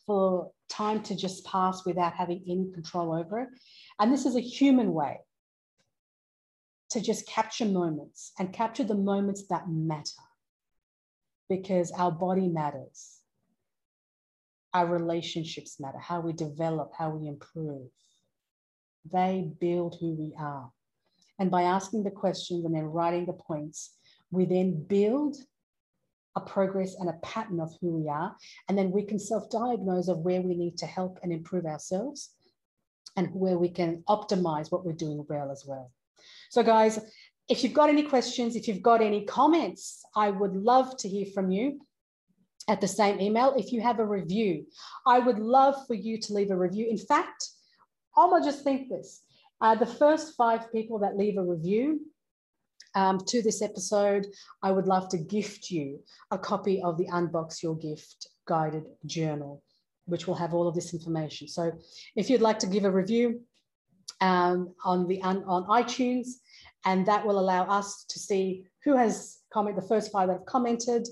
for 0.05 0.51
time 0.69 1.01
to 1.03 1.15
just 1.15 1.45
pass 1.45 1.85
without 1.85 2.13
having 2.13 2.43
any 2.47 2.71
control 2.73 3.13
over 3.13 3.41
it. 3.41 3.49
And 3.99 4.11
this 4.11 4.25
is 4.25 4.35
a 4.35 4.41
human 4.41 4.93
way 4.93 5.19
to 6.91 7.01
just 7.01 7.27
capture 7.27 7.65
moments 7.65 8.31
and 8.39 8.53
capture 8.53 8.83
the 8.83 8.95
moments 8.95 9.45
that 9.49 9.67
matter 9.67 10.09
because 11.49 11.91
our 11.91 12.11
body 12.11 12.47
matters. 12.47 13.19
Our 14.73 14.87
relationships 14.87 15.79
matter, 15.79 15.99
how 15.99 16.21
we 16.21 16.33
develop, 16.33 16.93
how 16.97 17.11
we 17.11 17.27
improve. 17.27 17.89
They 19.11 19.51
build 19.59 19.97
who 19.99 20.11
we 20.11 20.33
are. 20.39 20.71
And 21.37 21.51
by 21.51 21.63
asking 21.63 22.03
the 22.03 22.11
questions 22.11 22.65
and 22.65 22.73
then 22.73 22.85
writing 22.85 23.25
the 23.25 23.33
points, 23.33 23.95
we 24.31 24.45
then 24.45 24.83
build 24.83 25.35
a 26.35 26.41
progress 26.41 26.95
and 26.99 27.09
a 27.09 27.19
pattern 27.23 27.59
of 27.59 27.71
who 27.79 27.97
we 27.97 28.09
are. 28.09 28.35
And 28.67 28.77
then 28.77 28.91
we 28.91 29.03
can 29.03 29.19
self 29.19 29.49
diagnose 29.49 30.07
of 30.07 30.19
where 30.19 30.41
we 30.41 30.55
need 30.55 30.77
to 30.79 30.85
help 30.85 31.19
and 31.23 31.31
improve 31.31 31.65
ourselves 31.65 32.31
and 33.15 33.29
where 33.33 33.57
we 33.57 33.69
can 33.69 34.03
optimize 34.09 34.71
what 34.71 34.85
we're 34.85 34.93
doing 34.93 35.25
well 35.29 35.51
as 35.51 35.63
well. 35.67 35.91
So, 36.49 36.63
guys, 36.63 36.99
if 37.49 37.63
you've 37.63 37.73
got 37.73 37.89
any 37.89 38.03
questions, 38.03 38.55
if 38.55 38.67
you've 38.67 38.81
got 38.81 39.01
any 39.01 39.25
comments, 39.25 40.03
I 40.15 40.29
would 40.31 40.55
love 40.55 40.97
to 40.97 41.09
hear 41.09 41.25
from 41.33 41.51
you 41.51 41.81
at 42.67 42.81
the 42.81 42.87
same 42.87 43.19
email. 43.19 43.53
If 43.57 43.71
you 43.71 43.81
have 43.81 43.99
a 43.99 44.05
review, 44.05 44.65
I 45.05 45.19
would 45.19 45.39
love 45.39 45.75
for 45.85 45.93
you 45.93 46.19
to 46.21 46.33
leave 46.33 46.51
a 46.51 46.57
review. 46.57 46.87
In 46.89 46.97
fact, 46.97 47.49
I'm 48.15 48.29
gonna 48.29 48.45
just 48.45 48.63
think 48.63 48.89
this. 48.89 49.21
Uh, 49.59 49.75
the 49.75 49.85
first 49.85 50.35
five 50.35 50.71
people 50.71 50.99
that 50.99 51.17
leave 51.17 51.37
a 51.37 51.43
review 51.43 52.01
um, 52.95 53.19
to 53.27 53.41
this 53.41 53.61
episode, 53.61 54.27
I 54.61 54.71
would 54.71 54.85
love 54.85 55.09
to 55.09 55.17
gift 55.17 55.71
you 55.71 55.99
a 56.31 56.37
copy 56.37 56.81
of 56.81 56.97
the 56.97 57.07
Unbox 57.07 57.63
Your 57.63 57.75
Gift 57.75 58.27
guided 58.47 58.85
journal, 59.05 59.63
which 60.05 60.27
will 60.27 60.35
have 60.35 60.53
all 60.53 60.67
of 60.67 60.75
this 60.75 60.93
information. 60.93 61.47
So 61.47 61.71
if 62.15 62.29
you'd 62.29 62.41
like 62.41 62.59
to 62.59 62.67
give 62.67 62.85
a 62.85 62.91
review 62.91 63.41
um, 64.21 64.73
on, 64.83 65.07
the, 65.07 65.21
on 65.23 65.65
iTunes, 65.65 66.27
and 66.85 67.05
that 67.05 67.25
will 67.25 67.39
allow 67.39 67.63
us 67.63 68.05
to 68.09 68.19
see 68.19 68.65
who 68.83 68.95
has 68.95 69.39
commented, 69.51 69.81
the 69.81 69.87
first 69.87 70.11
five 70.11 70.27
that 70.27 70.33
have 70.33 70.45
commented, 70.45 71.07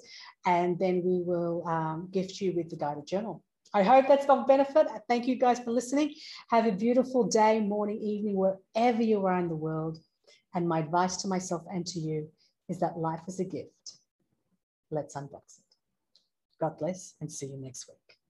and 0.45 0.77
then 0.77 1.01
we 1.03 1.21
will 1.23 1.65
um, 1.67 2.09
gift 2.11 2.41
you 2.41 2.53
with 2.55 2.69
the 2.69 2.75
guided 2.75 3.07
journal. 3.07 3.41
I 3.73 3.83
hope 3.83 4.07
that's 4.07 4.25
of 4.27 4.47
benefit. 4.47 4.87
Thank 5.07 5.27
you 5.27 5.37
guys 5.37 5.59
for 5.59 5.71
listening. 5.71 6.13
Have 6.49 6.65
a 6.65 6.73
beautiful 6.73 7.23
day, 7.23 7.61
morning, 7.61 8.01
evening, 8.01 8.35
wherever 8.35 9.01
you 9.01 9.25
are 9.25 9.39
in 9.39 9.47
the 9.47 9.55
world. 9.55 9.97
And 10.53 10.67
my 10.67 10.79
advice 10.79 11.17
to 11.17 11.27
myself 11.27 11.63
and 11.71 11.85
to 11.87 11.99
you 11.99 12.29
is 12.67 12.79
that 12.79 12.97
life 12.97 13.21
is 13.27 13.39
a 13.39 13.45
gift. 13.45 13.97
Let's 14.89 15.15
unbox 15.15 15.59
it. 15.59 15.75
God 16.59 16.77
bless 16.77 17.15
and 17.21 17.31
see 17.31 17.47
you 17.47 17.57
next 17.57 17.87
week. 17.87 18.20